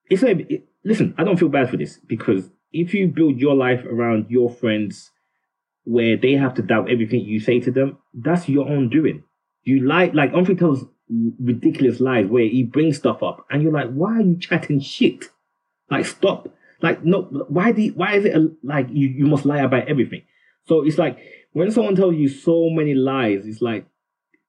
it's 0.10 0.24
like, 0.24 0.68
listen, 0.84 1.14
I 1.18 1.24
don't 1.24 1.38
feel 1.38 1.50
bad 1.50 1.70
for 1.70 1.78
this 1.78 2.00
because 2.06 2.50
if 2.72 2.94
you 2.94 3.08
build 3.08 3.40
your 3.40 3.56
life 3.56 3.86
around 3.86 4.28
your 4.30 4.50
friends, 4.50 5.12
where 5.84 6.18
they 6.18 6.34
have 6.34 6.54
to 6.56 6.62
doubt 6.62 6.92
everything 6.92 7.22
you 7.22 7.40
say 7.40 7.60
to 7.60 7.72
them, 7.72 7.98
that's 8.14 8.48
your 8.48 8.68
own 8.68 8.90
doing. 8.90 9.24
You 9.64 9.86
lie 9.86 10.12
like 10.14 10.34
Humphrey 10.34 10.56
tells 10.56 10.86
ridiculous 11.40 12.00
lies 12.00 12.28
where 12.28 12.44
he 12.44 12.64
brings 12.64 12.98
stuff 12.98 13.24
up, 13.24 13.46
and 13.50 13.62
you're 13.62 13.72
like, 13.72 13.92
why 13.92 14.18
are 14.18 14.22
you 14.22 14.38
chatting 14.38 14.80
shit? 14.80 15.26
Like, 15.90 16.06
stop. 16.06 16.48
Like, 16.82 17.04
no, 17.06 17.24
why 17.48 17.70
you, 17.70 17.94
why 17.94 18.16
is 18.16 18.26
it 18.26 18.36
a, 18.36 18.50
like 18.64 18.88
you, 18.90 19.08
you 19.08 19.28
must 19.28 19.46
lie 19.46 19.60
about 19.60 19.88
everything? 19.88 20.24
So 20.66 20.84
it's 20.86 20.98
like 20.98 21.20
when 21.54 21.72
someone 21.72 21.96
tells 21.96 22.16
you 22.16 22.28
so 22.30 22.70
many 22.70 22.94
lies, 22.96 23.46
it's 23.46 23.62
like 23.62 23.86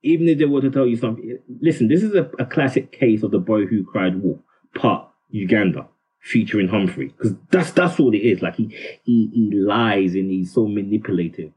even 0.02 0.28
if 0.28 0.38
they 0.38 0.44
were 0.44 0.60
to 0.60 0.70
tell 0.70 0.86
you 0.86 0.96
something, 0.96 1.38
listen, 1.60 1.88
this 1.88 2.02
is 2.02 2.14
a, 2.14 2.28
a 2.38 2.46
classic 2.46 2.92
case 2.92 3.22
of 3.22 3.30
the 3.30 3.38
boy 3.38 3.66
who 3.66 3.84
cried 3.84 4.22
wolf, 4.22 4.40
part 4.74 5.08
Uganda, 5.30 5.86
featuring 6.20 6.68
Humphrey, 6.68 7.08
because 7.08 7.34
that's 7.50 7.70
that's 7.72 7.98
what 7.98 8.14
it 8.14 8.22
is. 8.22 8.42
Like 8.42 8.56
he 8.56 8.76
he 9.04 9.30
he 9.32 9.50
lies 9.52 10.14
and 10.14 10.30
he's 10.30 10.52
so 10.52 10.66
manipulative. 10.66 11.52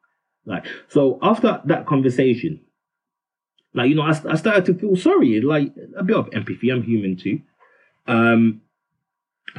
Like 0.45 0.65
so, 0.87 1.17
after 1.23 1.61
that 1.65 1.87
conversation, 1.87 2.61
like 3.73 3.89
you 3.89 3.95
know, 3.95 4.03
I, 4.03 4.09
I 4.29 4.35
started 4.35 4.65
to 4.65 4.75
feel 4.75 4.95
sorry, 4.95 5.41
like 5.41 5.73
a 5.97 6.03
bit 6.03 6.15
of 6.15 6.29
empathy. 6.33 6.69
I'm 6.69 6.83
human 6.83 7.17
too. 7.17 7.41
Um, 8.07 8.61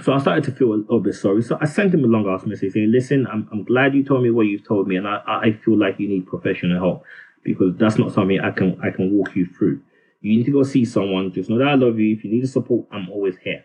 so 0.02 0.12
I 0.12 0.18
started 0.18 0.44
to 0.44 0.52
feel 0.52 0.74
a 0.74 0.76
little 0.76 1.00
bit 1.00 1.14
sorry. 1.14 1.42
So 1.42 1.58
I 1.60 1.66
sent 1.66 1.94
him 1.94 2.04
a 2.04 2.06
long 2.06 2.28
ass 2.28 2.46
message 2.46 2.74
saying, 2.74 2.92
"Listen, 2.92 3.26
I'm 3.26 3.48
I'm 3.50 3.64
glad 3.64 3.94
you 3.94 4.04
told 4.04 4.22
me 4.22 4.30
what 4.30 4.46
you've 4.46 4.66
told 4.66 4.86
me, 4.86 4.94
and 4.94 5.08
I 5.08 5.20
I 5.26 5.58
feel 5.64 5.76
like 5.76 5.98
you 5.98 6.08
need 6.08 6.26
professional 6.26 6.78
help 6.78 7.04
because 7.46 7.76
that's 7.76 7.98
not 7.98 8.12
something 8.12 8.40
I 8.40 8.50
can 8.50 8.78
I 8.82 8.90
can 8.90 9.16
walk 9.16 9.34
you 9.34 9.46
through. 9.46 9.80
You 10.20 10.38
need 10.38 10.46
to 10.46 10.52
go 10.52 10.62
see 10.62 10.84
someone. 10.84 11.32
Just 11.32 11.48
know 11.48 11.58
that 11.58 11.68
I 11.68 11.74
love 11.74 11.98
you. 11.98 12.14
If 12.14 12.24
you 12.24 12.30
need 12.30 12.48
support, 12.48 12.86
I'm 12.90 13.08
always 13.10 13.36
here." 13.38 13.64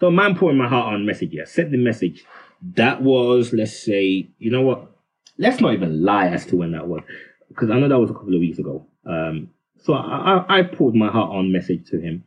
So 0.00 0.10
man 0.10 0.36
pouring 0.36 0.58
my 0.58 0.68
heart 0.68 0.92
on 0.92 1.06
message. 1.06 1.30
Yeah, 1.32 1.44
sent 1.44 1.70
the 1.70 1.78
message. 1.78 2.24
That 2.74 3.02
was 3.02 3.52
let's 3.52 3.78
say, 3.78 4.30
you 4.38 4.50
know 4.50 4.62
what? 4.62 4.90
Let's 5.38 5.60
not 5.60 5.74
even 5.74 6.02
lie 6.02 6.28
as 6.28 6.46
to 6.46 6.56
when 6.56 6.72
that 6.72 6.88
was, 6.88 7.02
because 7.48 7.70
I 7.70 7.78
know 7.78 7.88
that 7.88 7.98
was 7.98 8.10
a 8.10 8.14
couple 8.14 8.34
of 8.34 8.40
weeks 8.40 8.58
ago. 8.58 8.86
Um, 9.04 9.50
so 9.82 9.92
I, 9.92 10.44
I, 10.48 10.58
I 10.58 10.62
poured 10.62 10.94
my 10.94 11.10
heart 11.10 11.30
on 11.30 11.52
message 11.52 11.90
to 11.90 12.00
him 12.00 12.24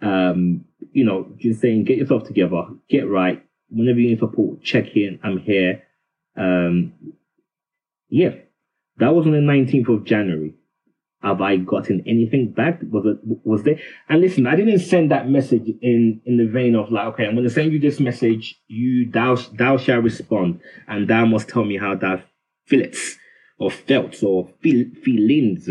um, 0.00 0.64
you 0.92 1.04
know, 1.04 1.32
just 1.36 1.60
saying, 1.60 1.84
get 1.84 1.98
yourself 1.98 2.24
together, 2.24 2.64
get 2.88 3.08
right. 3.08 3.42
Whenever 3.68 3.98
you 3.98 4.10
need 4.10 4.18
support, 4.18 4.62
check 4.62 4.96
in. 4.96 5.18
I'm 5.22 5.38
here. 5.38 5.82
Um, 6.36 6.92
yeah, 8.08 8.34
that 8.98 9.14
was 9.14 9.26
on 9.26 9.32
the 9.32 9.38
19th 9.38 9.88
of 9.88 10.04
January. 10.04 10.54
Have 11.22 11.40
I 11.40 11.56
gotten 11.56 12.04
anything 12.06 12.52
back? 12.52 12.80
Was 12.90 13.06
it 13.06 13.18
was 13.22 13.62
there? 13.64 13.80
And 14.08 14.20
listen, 14.20 14.46
I 14.46 14.54
didn't 14.54 14.80
send 14.80 15.10
that 15.10 15.28
message 15.28 15.68
in 15.82 16.20
in 16.24 16.36
the 16.36 16.46
vein 16.46 16.76
of 16.76 16.92
like, 16.92 17.06
okay, 17.08 17.26
I'm 17.26 17.34
going 17.34 17.44
to 17.44 17.50
send 17.50 17.72
you 17.72 17.80
this 17.80 17.98
message. 17.98 18.60
You 18.68 19.10
thou 19.10 19.36
thou 19.54 19.76
shall 19.76 20.00
respond, 20.00 20.60
and 20.86 21.08
thou 21.08 21.24
must 21.26 21.48
tell 21.48 21.64
me 21.64 21.78
how 21.78 21.94
thou 21.96 22.22
feelest 22.66 23.18
or 23.58 23.70
felt 23.70 24.22
or 24.22 24.50
feel 24.60 24.86
feelings. 25.02 25.68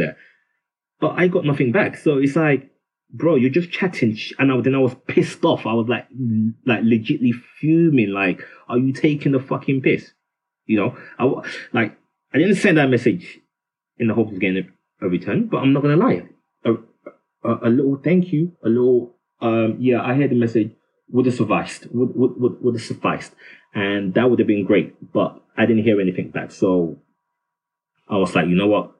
But 1.00 1.12
I 1.12 1.28
got 1.28 1.46
nothing 1.46 1.72
back. 1.72 1.98
So 1.98 2.18
it's 2.18 2.36
like 2.36 2.72
bro, 3.16 3.36
you're 3.36 3.50
just 3.50 3.72
chatting. 3.72 4.18
And 4.38 4.52
I, 4.52 4.62
then 4.62 4.76
I 4.76 4.80
was 4.80 4.96
pissed 5.08 5.44
off. 5.44 5.66
I 5.66 5.74
was 5.74 5.88
like, 5.88 6.08
like 6.66 6.82
legitly 6.82 7.32
fuming. 7.60 8.10
Like, 8.10 8.42
are 8.68 8.78
you 8.78 8.94
taking 8.94 9.32
the 9.32 9.40
fucking 9.40 9.82
piss? 9.82 10.12
You 10.66 10.78
know, 10.78 10.98
I 11.20 11.42
like, 11.74 11.98
I 12.36 12.40
didn't 12.40 12.56
send 12.56 12.78
that 12.78 12.90
message 12.90 13.40
in 13.98 14.10
the 14.10 14.14
hope 14.14 14.30
of 14.30 14.40
getting 14.40 14.70
a, 15.02 15.08
return, 15.08 15.48
but 15.48 15.58
I'm 15.58 15.72
not 15.72 15.84
gonna 15.84 15.96
lie. 15.96 16.28
A, 16.66 16.74
a, 17.44 17.68
a, 17.68 17.70
little 17.70 17.96
thank 18.04 18.34
you, 18.34 18.52
a 18.62 18.68
little, 18.68 19.16
um, 19.40 19.78
yeah, 19.80 20.02
I 20.02 20.16
heard 20.16 20.32
the 20.32 20.36
message 20.36 20.72
would 21.10 21.28
have 21.28 21.36
sufficed, 21.36 21.88
would, 21.92 22.14
would, 22.14 22.32
would, 22.38 22.62
would 22.62 22.76
have 22.76 22.84
sufficed. 22.84 23.34
And 23.74 24.14
that 24.16 24.30
would 24.30 24.40
have 24.40 24.48
been 24.50 24.66
great, 24.66 25.14
but 25.14 25.42
I 25.56 25.66
didn't 25.66 25.84
hear 25.84 26.02
anything 26.02 26.32
back. 26.32 26.52
So 26.52 26.98
I 28.10 28.18
was 28.18 28.36
like, 28.36 28.48
you 28.48 28.56
know 28.56 28.68
what? 28.68 28.92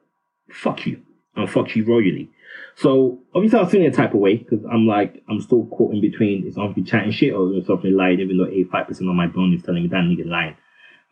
Fuck 0.50 0.86
you. 0.86 1.02
And 1.34 1.50
fuck 1.50 1.76
you 1.76 1.84
royally. 1.84 2.30
So 2.76 3.20
obviously 3.34 3.58
I 3.58 3.62
was 3.62 3.70
feeling 3.70 3.88
a 3.88 3.92
type 3.92 4.14
of 4.14 4.20
way 4.20 4.36
because 4.36 4.64
I'm 4.64 4.86
like 4.86 5.22
I'm 5.28 5.40
still 5.40 5.66
caught 5.66 5.92
in 5.92 6.00
between. 6.00 6.46
Is 6.46 6.56
Humphrey 6.56 6.84
chatting 6.84 7.10
shit 7.10 7.34
or 7.34 7.52
something 7.66 7.94
lying? 7.94 8.20
Even 8.20 8.38
though 8.38 8.46
85 8.46 8.86
percent 8.86 9.10
of 9.10 9.16
my 9.16 9.26
bone 9.26 9.52
is 9.52 9.62
telling 9.62 9.82
me 9.82 9.88
that 9.88 10.04
nigga 10.04 10.26
lying, 10.26 10.56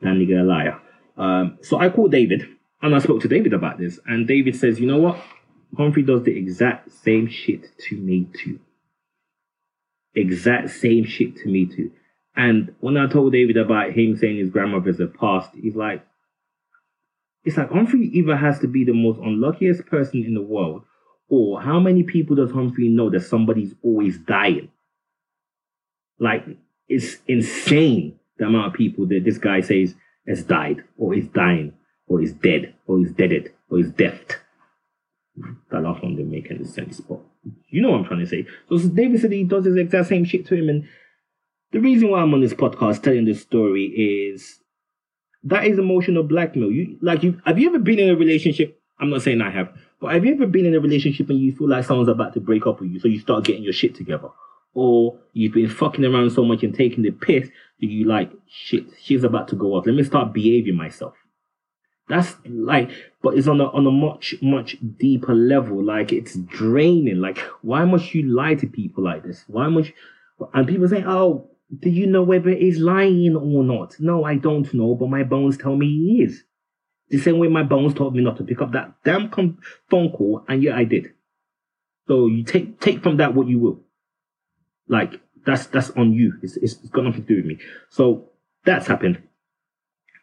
that 0.01 0.15
nigga 0.15 0.41
a 0.41 0.45
liar. 0.45 0.81
Um, 1.17 1.59
so 1.63 1.79
I 1.79 1.89
called 1.91 2.13
David 2.13 2.49
and 2.83 2.95
I 2.95 2.99
spoke 2.99 3.23
to 3.23 3.29
David 3.29 3.55
about 3.55 3.79
this, 3.79 3.99
and 4.07 4.29
David 4.29 4.57
says, 4.57 4.79
you 4.79 4.87
know 4.87 4.99
what, 4.99 5.19
Humphrey 5.77 6.03
does 6.03 6.23
the 6.23 6.37
exact 6.37 6.93
same 6.93 7.29
shit 7.29 7.67
to 7.89 7.97
me 7.97 8.29
too. 8.35 8.61
Exact 10.15 10.71
same 10.71 11.05
shit 11.05 11.37
to 11.39 11.49
me 11.49 11.67
too. 11.67 11.91
And 12.37 12.75
when 12.81 12.97
I 12.97 13.07
told 13.07 13.33
David 13.33 13.57
about 13.57 13.93
him 13.93 14.17
saying 14.17 14.37
his 14.37 14.51
grandmother's 14.51 15.01
a 15.01 15.07
past, 15.07 15.51
he's 15.55 15.77
like, 15.77 16.05
it's 17.45 17.57
like 17.57 17.71
Humphrey 17.71 18.07
either 18.13 18.37
has 18.37 18.59
to 18.61 18.69
be 18.69 18.85
the 18.85 18.93
most 18.93 19.19
unluckiest 19.19 19.87
person 19.87 20.25
in 20.25 20.35
the 20.35 20.43
world 20.43 20.83
or 21.29 21.61
how 21.61 21.81
many 21.81 22.03
people 22.03 22.37
does 22.37 22.51
Humphrey 22.51 22.89
know 22.89 23.11
that 23.11 23.21
somebody's 23.21 23.75
always 23.83 24.19
dying? 24.19 24.71
Like, 26.19 26.45
it's 26.89 27.17
insane 27.27 28.19
the 28.39 28.47
amount 28.47 28.69
of 28.69 28.73
people 28.75 29.07
that 29.07 29.25
this 29.25 29.39
guy 29.39 29.61
says 29.61 29.95
has 30.27 30.45
died, 30.45 30.83
or 30.97 31.15
is 31.15 31.29
dying, 31.29 31.73
or 32.07 32.23
is 32.23 32.33
dead, 32.33 32.75
or 32.87 33.01
is 33.01 33.13
deaded, 33.13 33.53
or 33.71 33.79
is 33.81 33.91
deafed. 33.91 34.39
That 35.71 35.83
last 35.83 36.03
one 36.03 36.17
didn't 36.17 36.31
make 36.31 36.51
any 36.51 36.65
sense, 36.65 37.01
but 37.01 37.19
you 37.69 37.83
know 37.83 37.91
what 37.91 38.01
I'm 38.01 38.05
trying 38.05 38.21
to 38.21 38.27
say. 38.27 38.47
So 38.69 38.79
David 38.89 39.21
said 39.21 39.33
he 39.33 39.45
does 39.45 39.65
his 39.65 39.77
exact 39.77 40.09
same 40.09 40.25
shit 40.25 40.47
to 40.47 40.55
him, 40.55 40.69
and 40.69 40.89
the 41.73 41.81
reason 41.81 42.11
why 42.11 42.21
I'm 42.21 42.33
on 42.33 42.41
this 42.41 42.55
podcast 42.55 43.03
telling 43.03 43.25
this 43.25 43.43
story 43.43 43.85
is 43.85 44.61
that 45.43 45.67
is 45.67 45.79
emotional 45.79 46.23
blackmail. 46.23 46.71
You 46.71 46.97
like 47.03 47.23
you 47.23 47.41
have 47.45 47.59
you 47.59 47.69
ever 47.69 47.81
been 47.81 47.99
in 47.99 48.11
a 48.11 48.17
relationship? 48.17 48.81
I'm 49.01 49.11
not 49.11 49.23
saying 49.23 49.41
I 49.41 49.51
have, 49.51 49.77
but 50.01 50.13
have 50.15 50.25
you 50.25 50.35
ever 50.35 50.47
been 50.47 50.67
in 50.67 50.75
a 50.75 50.81
relationship 50.81 51.29
and 51.29 51.39
you 51.39 51.53
feel 51.53 51.69
like 51.69 51.85
someone's 51.85 52.09
about 52.09 52.35
to 52.35 52.41
break 52.41 52.67
up 52.67 52.81
with 52.81 52.91
you, 52.91 53.01
so 53.01 53.09
you 53.09 53.19
start 53.19 53.45
getting 53.45 53.65
your 53.65 53.73
shit 53.73 53.97
together? 53.97 54.29
Or 54.75 55.19
you've 55.33 55.55
been 55.55 55.69
fucking 55.69 56.05
around 56.05 56.31
so 56.31 56.45
much 56.45 56.63
and 56.63 56.75
taking 56.75 57.03
the 57.03 57.11
piss 57.11 57.49
that 57.81 57.87
you 57.87 58.07
like, 58.07 58.31
shit, 58.49 58.85
she's 59.01 59.25
about 59.25 59.49
to 59.49 59.57
go 59.57 59.75
off. 59.75 59.87
Let 59.87 59.95
me 59.95 60.03
start 60.03 60.33
behaving 60.33 60.77
myself. 60.77 61.15
That's 62.09 62.37
like, 62.45 62.91
but 63.23 63.39
it's 63.39 63.49
on 63.49 63.61
a 63.61 63.69
on 63.69 63.87
a 63.87 63.91
much 63.91 64.35
much 64.43 64.77
deeper 64.99 65.35
level. 65.35 65.83
Like 65.83 66.13
it's 66.13 66.37
draining. 66.37 67.21
Like 67.21 67.39
why 67.63 67.85
must 67.85 68.15
you 68.15 68.25
lie 68.25 68.57
to 68.57 68.67
people 68.67 69.05
like 69.05 69.25
this? 69.25 69.45
Why 69.47 69.69
must? 69.69 69.89
You, 69.89 69.95
and 70.53 70.69
people 70.69 70.89
say, 70.89 71.03
"Oh, 71.07 71.49
do 71.81 71.89
you 71.89 72.07
know 72.07 72.23
whether 72.23 72.51
he's 72.51 72.79
lying 72.79 73.37
or 73.37 73.65
not?" 73.65 73.99
No, 74.01 74.25
I 74.25 74.37
don't 74.37 74.73
know, 74.75 74.95
but 74.95 75.09
my 75.09 75.23
bones 75.23 75.57
tell 75.57 75.77
me 75.77 75.87
he 75.87 76.23
is. 76.23 76.45
The 77.09 77.19
same 77.19 77.39
way 77.39 77.49
my 77.49 77.63
bones 77.63 77.95
told 77.95 78.15
me 78.15 78.23
not 78.23 78.37
to 78.37 78.45
pick 78.45 78.61
up 78.61 78.73
that 78.73 78.93
damn 79.05 79.31
phone 79.31 80.11
call, 80.11 80.45
and 80.47 80.63
yet 80.63 80.77
I 80.77 80.85
did. 80.85 81.13
So 82.07 82.27
you 82.27 82.45
take 82.45 82.81
take 82.81 83.03
from 83.03 83.17
that 83.17 83.35
what 83.35 83.49
you 83.49 83.59
will. 83.59 83.81
Like 84.89 85.21
that's 85.47 85.67
that's 85.67 85.91
on 85.91 86.13
you. 86.13 86.35
It's 86.43 86.57
it's, 86.57 86.75
it's 86.75 86.91
got 86.91 87.05
nothing 87.05 87.23
to 87.23 87.29
do 87.29 87.37
with 87.37 87.47
me. 87.47 87.59
So 87.91 88.31
that's 88.65 88.87
happened. 88.87 89.23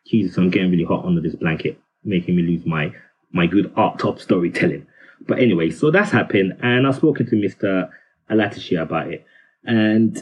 Jesus, 0.08 0.38
I'm 0.38 0.50
getting 0.50 0.72
really 0.72 0.84
hot 0.84 1.06
under 1.06 1.22
this 1.22 1.36
blanket, 1.36 1.80
making 2.04 2.36
me 2.36 2.44
lose 2.44 2.66
my 2.66 2.94
my 3.32 3.48
good 3.48 3.72
art 3.76 4.00
top 4.00 4.20
storytelling. 4.20 4.88
But 5.28 5.40
anyway, 5.40 5.70
so 5.70 5.92
that's 5.92 6.12
happened, 6.12 6.58
and 6.62 6.88
I've 6.88 6.96
spoken 6.96 7.28
to 7.28 7.36
Mr. 7.36 7.90
Alatishi 8.30 8.82
about 8.82 9.12
it, 9.12 9.26
and 9.64 10.22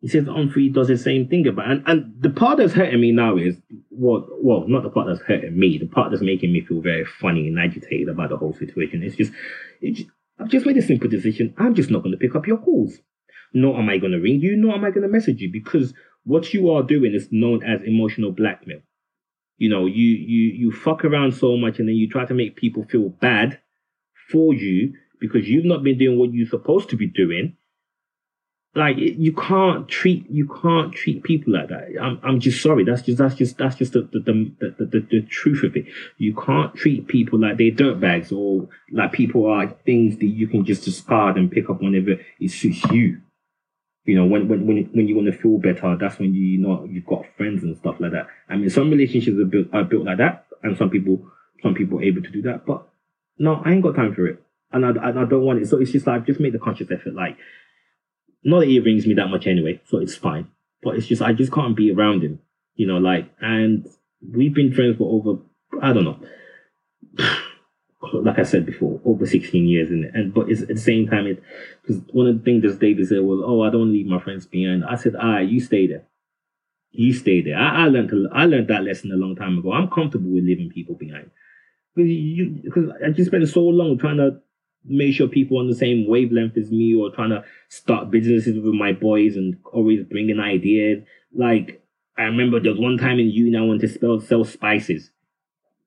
he 0.00 0.08
says 0.08 0.26
Humphrey 0.26 0.68
does 0.68 0.88
the 0.88 0.98
same 0.98 1.28
thing 1.28 1.46
about. 1.46 1.70
And, 1.70 1.82
and 1.86 2.14
the 2.20 2.30
part 2.30 2.58
that's 2.58 2.72
hurting 2.72 3.00
me 3.00 3.12
now 3.12 3.36
is 3.36 3.56
well, 3.90 4.26
well, 4.42 4.64
not 4.68 4.82
the 4.82 4.90
part 4.90 5.06
that's 5.08 5.22
hurting 5.22 5.58
me, 5.58 5.78
the 5.78 5.86
part 5.86 6.10
that's 6.10 6.22
making 6.22 6.52
me 6.52 6.60
feel 6.60 6.80
very 6.80 7.04
funny 7.04 7.48
and 7.48 7.58
agitated 7.58 8.08
about 8.08 8.30
the 8.30 8.36
whole 8.36 8.52
situation. 8.52 9.02
It's 9.02 9.16
just, 9.16 9.32
it's 9.80 10.00
just 10.00 10.10
I've 10.38 10.48
just 10.48 10.66
made 10.66 10.76
a 10.76 10.82
simple 10.82 11.08
decision. 11.08 11.54
I'm 11.56 11.74
just 11.74 11.90
not 11.90 12.02
going 12.02 12.12
to 12.12 12.18
pick 12.18 12.34
up 12.34 12.46
your 12.46 12.58
calls. 12.58 12.98
Nor 13.52 13.78
am 13.78 13.88
I 13.88 13.98
going 13.98 14.12
to 14.12 14.20
ring 14.20 14.40
you, 14.40 14.56
nor 14.56 14.74
am 14.74 14.84
I 14.84 14.90
going 14.90 15.02
to 15.02 15.08
message 15.08 15.40
you 15.40 15.50
because 15.50 15.94
what 16.26 16.52
you 16.52 16.70
are 16.70 16.82
doing 16.82 17.14
is 17.14 17.28
known 17.30 17.62
as 17.62 17.82
emotional 17.82 18.32
blackmail. 18.32 18.80
You 19.58 19.70
know, 19.70 19.86
you 19.86 20.04
you 20.04 20.52
you 20.52 20.72
fuck 20.72 21.04
around 21.04 21.32
so 21.32 21.56
much 21.56 21.78
and 21.78 21.88
then 21.88 21.96
you 21.96 22.08
try 22.10 22.26
to 22.26 22.34
make 22.34 22.56
people 22.56 22.84
feel 22.84 23.08
bad 23.08 23.60
for 24.30 24.52
you 24.52 24.92
because 25.18 25.48
you've 25.48 25.64
not 25.64 25.82
been 25.82 25.98
doing 25.98 26.18
what 26.18 26.34
you're 26.34 26.48
supposed 26.48 26.90
to 26.90 26.96
be 26.96 27.06
doing. 27.06 27.56
Like 28.74 28.98
you 28.98 29.32
can't 29.32 29.88
treat 29.88 30.28
you 30.28 30.46
can't 30.62 30.92
treat 30.92 31.22
people 31.22 31.54
like 31.54 31.68
that. 31.68 31.88
I'm 31.98 32.20
I'm 32.22 32.40
just 32.40 32.60
sorry. 32.60 32.84
That's 32.84 33.00
just 33.00 33.16
that's 33.16 33.36
just 33.36 33.56
that's 33.56 33.76
just 33.76 33.94
the 33.94 34.02
the 34.12 34.18
the, 34.20 34.74
the, 34.78 34.84
the, 34.84 35.00
the 35.10 35.22
truth 35.22 35.62
of 35.62 35.74
it. 35.76 35.86
You 36.18 36.34
can't 36.34 36.74
treat 36.74 37.06
people 37.06 37.38
like 37.38 37.56
they're 37.56 37.70
dirtbags 37.70 38.36
or 38.36 38.68
like 38.92 39.12
people 39.12 39.46
are 39.46 39.68
things 39.86 40.18
that 40.18 40.26
you 40.26 40.48
can 40.48 40.66
just 40.66 40.84
discard 40.84 41.38
and 41.38 41.50
pick 41.50 41.70
up 41.70 41.80
whenever 41.80 42.20
it 42.38 42.50
suits 42.50 42.84
you 42.90 43.22
you 44.06 44.14
know, 44.14 44.24
when 44.24 44.48
when 44.48 44.66
when, 44.66 44.84
when 44.92 45.08
you 45.08 45.16
want 45.16 45.32
to 45.32 45.38
feel 45.38 45.58
better, 45.58 45.96
that's 46.00 46.18
when 46.18 46.32
you, 46.32 46.40
you 46.40 46.58
know 46.58 46.84
you've 46.84 47.06
got 47.06 47.26
friends 47.36 47.62
and 47.62 47.76
stuff 47.76 47.96
like 47.98 48.12
that. 48.12 48.28
I 48.48 48.56
mean, 48.56 48.70
some 48.70 48.90
relationships 48.90 49.36
are 49.38 49.44
built 49.44 49.66
are 49.72 49.84
built 49.84 50.04
like 50.04 50.18
that, 50.18 50.46
and 50.62 50.76
some 50.76 50.90
people 50.90 51.20
some 51.62 51.74
people 51.74 51.98
are 51.98 52.04
able 52.04 52.22
to 52.22 52.30
do 52.30 52.42
that. 52.42 52.64
But 52.64 52.86
no, 53.38 53.60
I 53.64 53.72
ain't 53.72 53.82
got 53.82 53.96
time 53.96 54.14
for 54.14 54.26
it, 54.26 54.42
and 54.72 54.86
I, 54.86 55.08
I, 55.08 55.24
don't 55.24 55.44
want 55.44 55.60
it. 55.60 55.66
So 55.66 55.78
it's 55.78 55.90
just 55.90 56.06
like 56.06 56.24
just 56.24 56.40
made 56.40 56.52
the 56.52 56.58
conscious 56.58 56.90
effort. 56.90 57.14
Like, 57.14 57.36
not 58.44 58.60
that 58.60 58.68
he 58.68 58.78
rings 58.80 59.06
me 59.06 59.14
that 59.14 59.28
much 59.28 59.46
anyway, 59.46 59.80
so 59.86 59.98
it's 59.98 60.16
fine. 60.16 60.48
But 60.82 60.96
it's 60.96 61.06
just 61.06 61.22
I 61.22 61.32
just 61.32 61.52
can't 61.52 61.76
be 61.76 61.90
around 61.90 62.22
him, 62.22 62.40
you 62.76 62.86
know. 62.86 62.98
Like, 62.98 63.28
and 63.40 63.86
we've 64.32 64.54
been 64.54 64.72
friends 64.72 64.98
for 64.98 65.12
over 65.12 65.40
I 65.82 65.92
don't 65.92 66.04
know 66.04 67.38
like 68.02 68.38
I 68.38 68.42
said 68.42 68.66
before, 68.66 69.00
over 69.04 69.26
16 69.26 69.66
years 69.66 69.90
in 69.90 70.04
it. 70.04 70.14
And 70.14 70.32
but 70.32 70.50
it's 70.50 70.62
at 70.62 70.68
the 70.68 70.76
same 70.78 71.08
time, 71.08 71.26
it 71.26 71.42
because 71.82 72.02
one 72.12 72.26
of 72.26 72.38
the 72.38 72.44
things 72.44 72.62
that 72.62 72.78
David 72.78 73.08
said 73.08 73.20
was, 73.20 73.42
"Oh, 73.44 73.62
I 73.62 73.70
don't 73.70 73.92
leave 73.92 74.06
my 74.06 74.20
friends 74.20 74.46
behind." 74.46 74.84
I 74.84 74.96
said, 74.96 75.14
"Ah, 75.18 75.38
you 75.38 75.60
stay 75.60 75.86
there. 75.86 76.04
You 76.90 77.12
stay 77.12 77.40
there." 77.40 77.56
I, 77.56 77.84
I 77.84 77.88
learned 77.88 78.10
to, 78.10 78.28
I 78.32 78.46
learned 78.46 78.68
that 78.68 78.84
lesson 78.84 79.12
a 79.12 79.16
long 79.16 79.34
time 79.34 79.58
ago. 79.58 79.72
I'm 79.72 79.88
comfortable 79.88 80.30
with 80.30 80.44
leaving 80.44 80.70
people 80.70 80.94
behind 80.94 81.30
because 81.94 82.10
you 82.10 82.60
because 82.64 82.90
I 83.04 83.10
just 83.10 83.28
spent 83.28 83.48
so 83.48 83.62
long 83.62 83.98
trying 83.98 84.18
to 84.18 84.40
make 84.84 85.14
sure 85.14 85.26
people 85.26 85.58
on 85.58 85.68
the 85.68 85.74
same 85.74 86.06
wavelength 86.06 86.56
as 86.56 86.70
me, 86.70 86.94
or 86.94 87.10
trying 87.10 87.30
to 87.30 87.44
start 87.68 88.10
businesses 88.10 88.56
with 88.56 88.74
my 88.74 88.92
boys 88.92 89.36
and 89.36 89.56
always 89.72 90.04
bringing 90.04 90.38
ideas. 90.38 91.02
Like 91.34 91.82
I 92.18 92.24
remember 92.24 92.60
there 92.60 92.72
was 92.72 92.80
one 92.80 92.98
time 92.98 93.18
in 93.18 93.30
uni 93.30 93.56
I 93.56 93.62
wanted 93.62 93.80
to 93.82 93.88
spell 93.88 94.20
sell 94.20 94.44
spices 94.44 95.10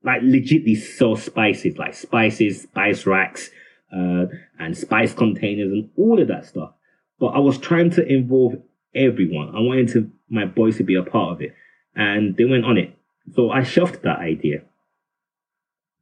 like 0.04 0.22
legitly 0.22 0.78
sell 0.78 1.16
spices, 1.16 1.78
like 1.78 1.94
spices, 1.94 2.64
spice 2.64 3.06
racks, 3.06 3.50
uh, 3.94 4.26
and 4.60 4.78
spice 4.78 5.14
containers 5.14 5.72
and 5.72 5.90
all 5.98 6.22
of 6.22 6.28
that 6.28 6.46
stuff. 6.46 6.72
But 7.20 7.28
I 7.28 7.40
was 7.40 7.58
trying 7.58 7.90
to 7.92 8.06
involve 8.06 8.56
everyone. 8.96 9.50
I 9.50 9.60
wanted 9.60 9.90
to 9.90 10.12
my 10.30 10.46
boys 10.46 10.78
to 10.78 10.84
be 10.84 10.96
a 10.96 11.04
part 11.04 11.34
of 11.34 11.42
it, 11.42 11.54
and 11.96 12.38
they 12.38 12.46
went 12.46 12.66
on 12.66 12.78
it. 12.78 12.96
So 13.36 13.52
I 13.52 13.64
shoved 13.64 14.04
that 14.04 14.20
idea. 14.20 14.62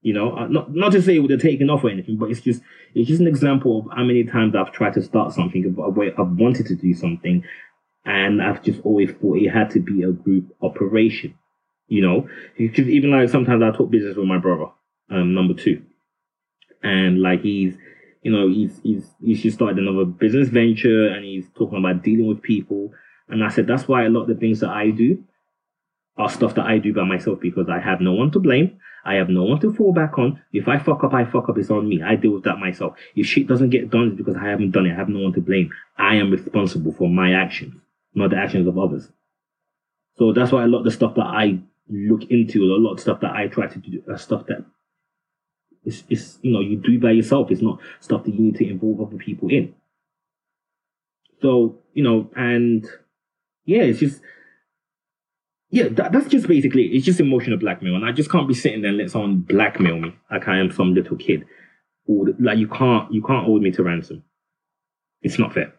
You 0.02 0.14
know, 0.14 0.38
uh, 0.38 0.48
not 0.48 0.74
not 0.74 0.92
to 0.92 1.02
say 1.02 1.16
it 1.16 1.20
would 1.20 1.32
have 1.32 1.42
taken 1.42 1.70
off 1.70 1.84
or 1.84 1.90
anything, 1.90 2.18
but 2.18 2.30
it's 2.30 2.42
just 2.42 2.62
it's 2.94 3.08
just 3.08 3.22
an 3.22 3.28
example 3.28 3.80
of 3.80 3.98
how 3.98 4.04
many 4.04 4.24
times 4.24 4.56
I've 4.56 4.72
tried 4.72 4.94
to 4.94 5.02
start 5.02 5.34
something, 5.34 5.66
I've 5.66 6.38
wanted 6.38 6.68
to 6.68 6.76
do 6.76 6.94
something, 6.94 7.44
and 8.06 8.42
I've 8.42 8.64
just 8.64 8.80
always 8.84 9.12
thought 9.12 9.38
it 9.38 9.50
had 9.50 9.72
to 9.72 9.80
be 9.80 10.04
a 10.04 10.12
group 10.12 10.56
operation 10.62 11.36
you 11.88 12.02
know, 12.02 12.28
because 12.58 12.88
even 12.88 13.12
like 13.12 13.30
sometimes 13.30 13.64
I 13.64 13.72
talk 13.72 13.90
business 13.90 14.16
with 14.16 14.28
my 14.28 14.38
brother, 14.38 14.66
um, 15.10 15.34
number 15.34 15.54
two, 15.54 15.84
and 16.84 17.22
like 17.22 17.42
he's, 17.42 17.76
you 18.22 18.32
know, 18.32 18.50
he's 18.50 18.80
he's 18.84 19.06
he's 19.24 19.42
just 19.42 19.58
started 19.58 19.80
another 19.80 20.06
business 20.06 20.50
venture, 20.50 21.08
and 21.08 21.24
he's 21.24 21.48
talking 21.58 21.80
about 21.80 22.04
dealing 22.04 22.28
with 22.28 22.42
people, 22.42 22.92
and 23.30 23.44
I 23.44 23.50
said 23.50 23.68
that's 23.68 23.88
why 23.88 24.06
a 24.06 24.10
lot 24.10 24.24
of 24.24 24.28
the 24.28 24.36
things 24.36 24.60
that 24.60 24.70
I 24.70 24.92
do 24.92 25.24
are 26.18 26.30
stuff 26.30 26.56
that 26.56 26.66
I 26.66 26.80
do 26.80 26.94
by 26.94 27.04
myself 27.04 27.40
because 27.40 27.70
I 27.70 27.80
have 27.80 28.02
no 28.02 28.14
one 28.14 28.32
to 28.32 28.40
blame. 28.40 28.80
I 29.06 29.14
have 29.16 29.30
no 29.30 29.44
one 29.44 29.60
to 29.62 29.74
fall 29.74 29.94
back 29.94 30.18
on. 30.18 30.42
If 30.52 30.68
I 30.68 30.80
fuck 30.80 31.04
up, 31.04 31.14
I 31.14 31.24
fuck 31.24 31.48
up. 31.48 31.58
It's 31.58 31.70
on 31.70 31.88
me. 31.88 32.02
I 32.04 32.16
deal 32.16 32.32
with 32.32 32.44
that 32.44 32.58
myself. 32.58 32.98
If 33.16 33.28
shit 33.28 33.48
doesn't 33.48 33.70
get 33.70 33.90
done, 33.90 34.10
it's 34.10 34.18
because 34.18 34.36
I 34.36 34.46
haven't 34.46 34.72
done 34.72 34.86
it. 34.86 34.92
I 34.92 34.96
have 34.96 35.08
no 35.08 35.22
one 35.22 35.34
to 35.34 35.42
blame. 35.42 35.72
I 35.98 36.16
am 36.16 36.32
responsible 36.32 36.92
for 36.92 37.08
my 37.08 37.34
actions, 37.34 37.76
not 38.14 38.32
the 38.32 38.38
actions 38.38 38.68
of 38.68 38.78
others. 38.78 39.10
So 40.18 40.34
that's 40.34 40.52
why 40.52 40.64
a 40.64 40.68
lot 40.68 40.80
of 40.80 40.86
the 40.86 40.92
stuff 40.92 41.16
that 41.16 41.26
I 41.26 41.60
look 41.90 42.24
into 42.30 42.64
a 42.64 42.78
lot 42.78 42.94
of 42.94 43.00
stuff 43.00 43.22
that 43.22 43.36
I 43.36 43.48
try 43.48 43.68
to 43.68 43.80
do, 43.80 44.04
uh, 44.12 44.18
stuff 44.18 44.46
that 44.48 44.66
is, 45.86 46.04
is, 46.10 46.40
you 46.42 46.52
know, 46.52 46.60
you 46.60 46.78
do 46.78 47.00
by 47.00 47.12
yourself. 47.12 47.52
It's 47.52 47.62
not 47.62 47.80
stuff 48.00 48.24
that 48.24 48.34
you 48.34 48.40
need 48.40 48.58
to 48.58 48.70
involve 48.70 49.02
other 49.02 49.18
people 49.18 49.50
in. 49.50 49.74
So, 51.42 51.78
you 51.94 52.04
know, 52.04 52.30
and 52.36 52.86
yeah, 53.66 53.84
it's 53.84 54.00
just, 54.00 54.22
yeah, 55.70 55.88
that, 55.90 56.12
that's 56.12 56.28
just 56.28 56.48
basically, 56.48 56.88
it's 56.88 57.06
just 57.06 57.20
emotional 57.20 57.58
blackmail. 57.58 57.96
And 57.96 58.06
I 58.06 58.12
just 58.12 58.32
can't 58.32 58.48
be 58.48 58.54
sitting 58.54 58.82
there 58.82 58.90
and 58.90 58.98
let 58.98 59.12
someone 59.12 59.40
blackmail 59.40 60.00
me 60.00 60.16
like 60.32 60.48
I 60.48 60.58
am 60.58 60.72
some 60.72 60.94
little 60.94 61.18
kid. 61.18 61.46
Or 62.06 62.28
like 62.40 62.58
you 62.58 62.68
can't, 62.68 63.12
you 63.14 63.22
can't 63.22 63.46
hold 63.46 63.62
me 63.62 63.72
to 63.72 63.84
ransom. 63.84 64.24
It's 65.22 65.40
not 65.40 65.54
fair 65.54 65.77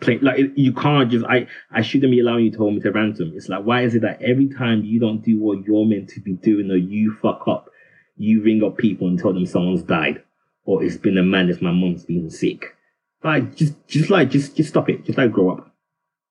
play 0.00 0.18
like 0.18 0.38
you 0.56 0.72
can't 0.72 1.10
just 1.10 1.24
I 1.24 1.46
I 1.70 1.82
shouldn't 1.82 2.10
be 2.10 2.20
allowing 2.20 2.46
you 2.46 2.50
to 2.52 2.58
hold 2.58 2.74
me 2.74 2.80
to 2.80 2.90
ransom. 2.90 3.32
It's 3.34 3.48
like 3.48 3.64
why 3.64 3.82
is 3.82 3.94
it 3.94 4.02
that 4.02 4.20
every 4.22 4.48
time 4.48 4.84
you 4.84 5.00
don't 5.00 5.24
do 5.24 5.38
what 5.38 5.64
you're 5.64 5.86
meant 5.86 6.08
to 6.10 6.20
be 6.20 6.34
doing 6.34 6.70
or 6.70 6.76
you 6.76 7.14
fuck 7.22 7.46
up, 7.46 7.70
you 8.16 8.42
ring 8.42 8.62
up 8.62 8.76
people 8.76 9.08
and 9.08 9.18
tell 9.18 9.32
them 9.32 9.46
someone's 9.46 9.82
died 9.82 10.22
or 10.64 10.82
it's 10.82 10.96
been 10.96 11.18
a 11.18 11.22
man 11.22 11.50
if 11.50 11.62
my 11.62 11.70
mom's 11.70 12.04
been 12.04 12.30
sick. 12.30 12.76
Like 13.22 13.54
just 13.54 13.74
just 13.86 14.10
like 14.10 14.30
just 14.30 14.56
just 14.56 14.70
stop 14.70 14.88
it. 14.88 15.04
Just 15.04 15.18
like 15.18 15.32
grow 15.32 15.52
up, 15.52 15.74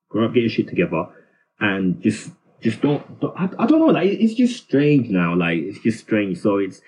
grow 0.09 0.25
up, 0.25 0.33
get 0.33 0.41
your 0.41 0.49
shit 0.49 0.67
together, 0.67 1.05
and 1.59 2.01
just 2.01 2.31
just 2.61 2.81
don't. 2.81 3.19
don't 3.19 3.35
I, 3.35 3.49
I 3.57 3.65
don't 3.65 3.79
know. 3.79 3.87
Like 3.87 4.09
it's 4.09 4.35
just 4.35 4.63
strange 4.63 5.09
now. 5.09 5.35
Like 5.35 5.57
it's 5.57 5.79
just 5.79 5.99
strange. 5.99 6.39
So 6.39 6.57
it's 6.57 6.81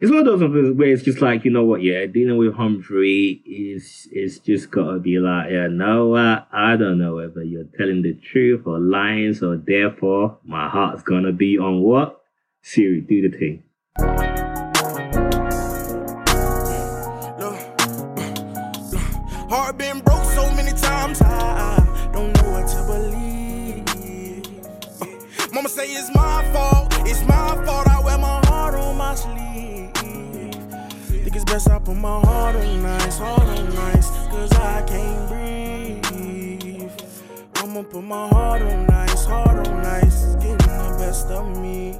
it's 0.00 0.12
one 0.12 0.24
of 0.28 0.38
those 0.38 0.76
where 0.76 0.88
it's 0.90 1.02
just 1.02 1.20
like, 1.20 1.44
you 1.44 1.50
know 1.50 1.64
what, 1.64 1.82
yeah, 1.82 2.06
dealing 2.06 2.36
with 2.36 2.54
Humphrey 2.54 3.42
is 3.44 4.06
it's 4.12 4.38
just 4.38 4.70
gotta 4.70 5.00
be 5.00 5.18
like, 5.18 5.50
yeah, 5.50 5.66
no, 5.66 6.14
uh, 6.14 6.44
I 6.52 6.76
don't 6.76 6.98
know 6.98 7.16
whether 7.16 7.42
you're 7.42 7.64
telling 7.76 8.02
the 8.02 8.14
truth 8.14 8.64
or 8.64 8.78
lying, 8.78 9.34
so 9.34 9.56
therefore 9.56 10.38
my 10.44 10.68
heart's 10.68 11.02
gonna 11.02 11.32
be 11.32 11.58
on 11.58 11.80
what? 11.80 12.20
Siri, 12.62 13.00
do 13.00 13.28
the 13.28 13.36
thing. 13.36 13.64
Heart 19.50 19.78
been 19.78 19.98
broke 20.00 20.24
so 20.26 20.48
many 20.54 20.78
times, 20.78 21.20
I 21.22 22.10
don't 22.12 22.32
know 22.36 22.50
what 22.52 22.68
to 22.68 22.84
believe. 22.86 23.84
Mama 25.52 25.68
say 25.68 25.86
it's 25.86 26.14
my 26.14 26.44
fault, 26.52 26.94
it's 27.04 27.24
my 27.24 27.64
fault. 27.64 27.87
Best 31.50 31.70
I 31.70 31.78
put 31.78 31.96
my 31.96 32.20
heart 32.20 32.56
on 32.56 32.82
nice, 32.82 33.18
heart 33.18 33.40
on 33.40 33.74
nice, 33.74 34.10
cause 34.28 34.52
I 34.52 34.82
can't 34.82 35.28
breathe. 35.28 36.90
I'ma 37.56 37.82
put 37.84 38.04
my 38.04 38.28
heart 38.28 38.62
on 38.62 38.86
nice, 38.86 39.24
heart 39.24 39.66
on 39.66 39.82
nice, 39.82 40.24
it's 40.24 40.34
getting 40.36 40.56
the 40.58 40.96
best 40.98 41.28
of 41.28 41.58
me. 41.58 41.98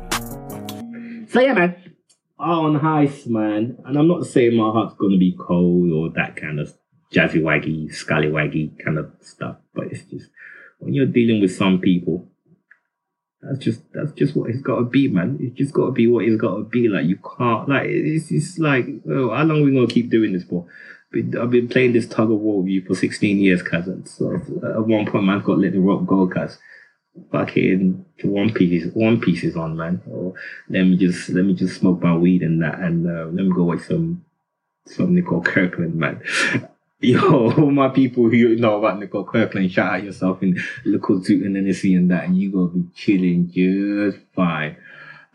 So 1.31 1.41
yeah, 1.41 1.55
man, 1.55 1.77
on 2.39 2.79
heist, 2.79 3.27
man, 3.29 3.79
and 3.87 3.99
I'm 3.99 4.07
not 4.07 4.27
saying 4.27 4.55
my 4.55 4.71
heart's 4.71 4.95
gonna 4.95 5.17
be 5.17 5.35
cold 5.39 5.93
or 5.93 6.11
that 6.11 6.37
kind 6.37 6.61
of 6.61 6.75
jazzy 7.13 7.41
waggy, 7.41 7.89
scallywaggy 7.91 8.79
kind 8.85 8.99
of 8.99 9.11
stuff, 9.23 9.57
but 9.75 9.87
it's 9.87 10.05
just 10.05 10.31
when 10.79 10.93
you're 10.93 11.07
dealing 11.07 11.41
with 11.41 11.55
some 11.57 11.81
people, 11.81 12.29
That's 13.42 13.59
just 13.59 13.81
that's 13.92 14.12
just 14.12 14.35
what 14.35 14.51
he's 14.51 14.62
got 14.62 14.79
to 14.79 14.85
be, 14.85 15.09
man. 15.09 15.38
It's 15.40 15.57
just 15.57 15.72
got 15.72 15.87
to 15.87 15.92
be 15.92 16.09
what 16.09 16.24
he's 16.24 16.40
got 16.40 16.57
to 16.57 16.64
be. 16.64 16.88
Like 16.88 17.07
you 17.07 17.18
can't 17.38 17.68
like 17.68 17.87
it's 17.88 18.31
it's 18.31 18.59
like 18.59 18.87
well, 19.05 19.31
how 19.31 19.44
long 19.44 19.62
are 19.62 19.64
we 19.64 19.72
gonna 19.72 19.87
keep 19.87 20.11
doing 20.11 20.33
this 20.33 20.44
for? 20.44 20.66
I've 21.14 21.51
been 21.51 21.68
playing 21.68 21.92
this 21.92 22.07
tug 22.07 22.31
of 22.31 22.38
war 22.38 22.61
with 22.61 22.68
you 22.68 22.85
for 22.85 22.94
16 22.94 23.38
years, 23.38 23.62
cousin. 23.62 24.05
So 24.05 24.35
at 24.35 24.87
one 24.87 25.07
point, 25.07 25.24
man, 25.24 25.38
got 25.38 25.55
to 25.55 25.61
let 25.61 25.72
the 25.72 25.81
rope 25.81 26.07
go, 26.07 26.27
cuz 26.27 26.59
fucking 27.33 28.05
one 28.24 28.53
piece, 28.53 28.85
is, 28.85 28.94
one 28.94 29.20
piece 29.20 29.42
is 29.42 29.57
on, 29.57 29.77
man. 29.77 30.03
Or 30.11 30.35
let 30.68 30.85
me 30.85 30.96
just 30.96 31.29
let 31.31 31.44
me 31.44 31.55
just 31.55 31.81
smoke 31.81 32.03
my 32.03 32.16
weed 32.16 32.42
and 32.42 32.62
that, 32.62 32.79
and 32.81 33.07
uh, 33.07 33.27
let 33.27 33.46
me 33.46 33.53
go 33.55 33.64
watch 33.64 33.83
some 33.83 34.24
some 34.87 35.14
Nicole 35.14 35.42
Kirkland, 35.42 35.94
man. 35.94 36.22
Yo, 37.01 37.53
all 37.57 37.71
my 37.71 37.89
people 37.89 38.29
who 38.29 38.57
know 38.57 38.79
about 38.79 38.99
Nicole 38.99 39.25
Kirkland, 39.25 39.71
shout 39.71 39.95
out 39.95 40.03
yourself 40.03 40.43
in 40.43 40.61
local 40.85 41.23
to 41.23 41.45
and 41.45 41.55
then 41.55 41.73
seeing 41.73 42.09
that, 42.09 42.25
and 42.25 42.41
you're 42.41 42.53
gonna 42.53 42.69
be 42.69 42.85
chilling 42.95 43.49
just 43.51 44.19
fine. 44.35 44.77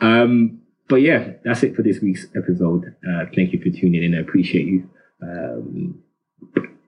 Um, 0.01 0.61
but 0.89 0.97
yeah, 0.97 1.33
that's 1.45 1.63
it 1.63 1.75
for 1.75 1.81
this 1.81 2.01
week's 2.01 2.25
episode. 2.35 2.93
Uh, 3.07 3.25
thank 3.33 3.53
you 3.53 3.59
for 3.59 3.69
tuning 3.69 4.03
in. 4.03 4.13
I 4.13 4.19
appreciate 4.19 4.65
you. 4.65 4.89
Um, 5.21 6.03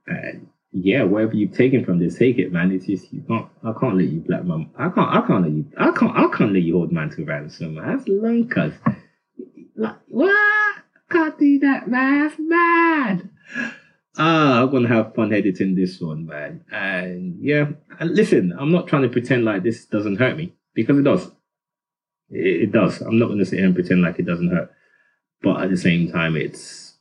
and 0.08 0.50
yeah, 0.74 1.04
whatever 1.04 1.36
you've 1.36 1.56
taken 1.56 1.86
from 1.86 2.00
this, 2.00 2.18
take 2.18 2.38
it, 2.38 2.52
man. 2.52 2.74
It's 2.74 2.88
just 2.88 3.14
you 3.14 3.24
can't. 3.26 3.48
I 3.64 3.72
can't 3.80 3.96
let 3.96 4.10
you 4.10 4.20
black 4.20 4.44
man. 4.44 4.70
I 4.78 4.90
can't. 4.90 5.10
I 5.10 5.26
can't 5.26 5.44
let 5.44 5.52
you. 5.54 5.66
I 5.78 5.92
can't. 5.92 6.18
I 6.18 6.28
can't 6.38 6.52
let 6.52 6.64
you 6.64 6.74
hold 6.74 6.92
man 6.92 7.10
to 7.12 7.24
ransom. 7.24 7.76
Man. 7.76 8.04
That's 8.06 8.54
cuz. 8.54 8.74
Like 9.78 9.96
what? 10.10 10.76
Can't 11.10 11.40
do 11.40 11.60
that, 11.60 11.88
man. 11.88 12.24
That's 12.24 12.36
mad. 12.40 13.30
Ah, 14.18 14.62
I'm 14.62 14.72
gonna 14.72 14.88
have 14.88 15.14
fun 15.14 15.34
editing 15.34 15.76
this 15.76 16.00
one, 16.00 16.26
man. 16.26 16.64
And 16.72 17.38
yeah, 17.42 17.68
and 18.00 18.16
listen, 18.16 18.54
I'm 18.58 18.72
not 18.72 18.88
trying 18.88 19.02
to 19.02 19.10
pretend 19.10 19.44
like 19.44 19.64
this 19.64 19.86
doesn't 19.86 20.18
hurt 20.18 20.38
me 20.38 20.54
because 20.74 20.98
it 20.98 21.04
does. 21.04 21.28
It, 22.30 22.64
it 22.64 22.72
does. 22.72 23.02
I'm 23.02 23.20
not 23.20 23.28
gonna 23.28 23.46
sit 23.46 23.58
here 23.58 23.66
and 23.66 23.76
pretend 23.76 24.02
like 24.02 24.20
it 24.20 24.26
doesn't 24.26 24.52
hurt. 24.52 24.72
But 25.42 25.64
at 25.64 25.70
the 25.70 25.78
same 25.78 26.12
time, 26.12 26.36
it's 26.38 26.96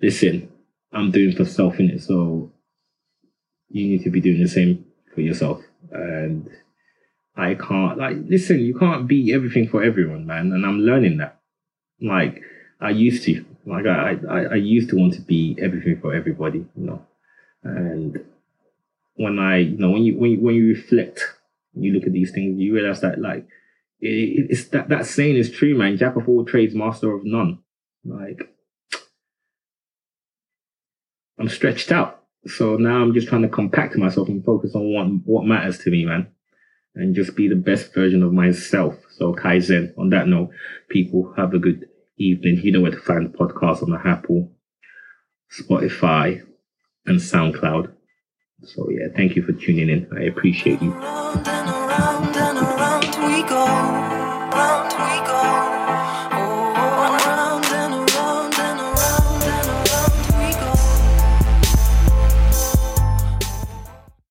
listen. 0.00 0.50
I'm 0.92 1.10
doing 1.10 1.34
for 1.34 1.46
self 1.46 1.80
in 1.80 1.90
it, 1.90 2.02
so 2.02 2.52
you 3.70 3.88
need 3.88 4.04
to 4.04 4.10
be 4.10 4.20
doing 4.20 4.42
the 4.42 4.48
same 4.48 4.84
for 5.14 5.22
yourself. 5.22 5.62
And 5.90 6.50
I 7.36 7.54
can't 7.54 7.96
like 7.96 8.18
listen. 8.26 8.60
You 8.60 8.78
can't 8.78 9.08
be 9.08 9.32
everything 9.32 9.66
for 9.66 9.82
everyone, 9.82 10.26
man. 10.26 10.52
And 10.52 10.66
I'm 10.66 10.80
learning 10.80 11.16
that. 11.18 11.40
Like 12.02 12.42
I 12.80 12.90
used 12.90 13.24
to. 13.24 13.46
Like 13.64 13.86
I, 13.86 14.16
I, 14.28 14.40
I 14.42 14.54
used 14.54 14.90
to 14.90 14.96
want 14.96 15.14
to 15.14 15.20
be 15.20 15.56
everything 15.60 16.00
for 16.00 16.14
everybody, 16.14 16.58
you 16.76 16.84
know. 16.84 17.06
And 17.62 18.24
when 19.14 19.38
I, 19.38 19.58
you 19.58 19.78
know, 19.78 19.90
when 19.90 20.02
you 20.02 20.18
when 20.18 20.30
you, 20.32 20.40
when 20.40 20.54
you 20.54 20.68
reflect, 20.68 21.20
you 21.74 21.92
look 21.92 22.04
at 22.04 22.12
these 22.12 22.32
things, 22.32 22.58
you 22.58 22.74
realize 22.74 23.00
that 23.02 23.20
like 23.20 23.46
it, 24.00 24.50
it's 24.50 24.64
that 24.68 24.88
that 24.88 25.06
saying 25.06 25.36
is 25.36 25.50
true, 25.50 25.76
man. 25.76 25.96
Jack 25.96 26.16
of 26.16 26.28
all 26.28 26.44
trades, 26.44 26.74
master 26.74 27.12
of 27.12 27.24
none. 27.24 27.60
Like 28.04 28.50
I'm 31.38 31.48
stretched 31.48 31.92
out, 31.92 32.24
so 32.46 32.76
now 32.76 33.00
I'm 33.00 33.14
just 33.14 33.28
trying 33.28 33.42
to 33.42 33.48
compact 33.48 33.96
myself 33.96 34.28
and 34.28 34.44
focus 34.44 34.74
on 34.74 34.92
what 34.92 35.06
what 35.24 35.46
matters 35.46 35.78
to 35.80 35.90
me, 35.90 36.04
man, 36.04 36.26
and 36.96 37.14
just 37.14 37.36
be 37.36 37.48
the 37.48 37.54
best 37.54 37.94
version 37.94 38.24
of 38.24 38.32
myself. 38.32 38.96
So 39.10 39.34
Kaizen. 39.34 39.96
On 39.98 40.10
that 40.10 40.26
note, 40.26 40.50
people 40.88 41.32
have 41.36 41.54
a 41.54 41.60
good 41.60 41.88
evening. 42.18 42.60
You 42.62 42.72
know 42.72 42.80
where 42.80 42.90
to 42.90 42.98
find 42.98 43.26
the 43.26 43.36
podcast 43.36 43.82
on 43.82 43.90
the 43.90 44.00
Apple, 44.04 44.52
Spotify, 45.50 46.42
and 47.06 47.18
SoundCloud. 47.18 47.92
So 48.64 48.88
yeah, 48.90 49.08
thank 49.16 49.36
you 49.36 49.42
for 49.42 49.52
tuning 49.52 49.88
in. 49.88 50.08
I 50.16 50.24
appreciate 50.24 50.80
you. 50.80 50.92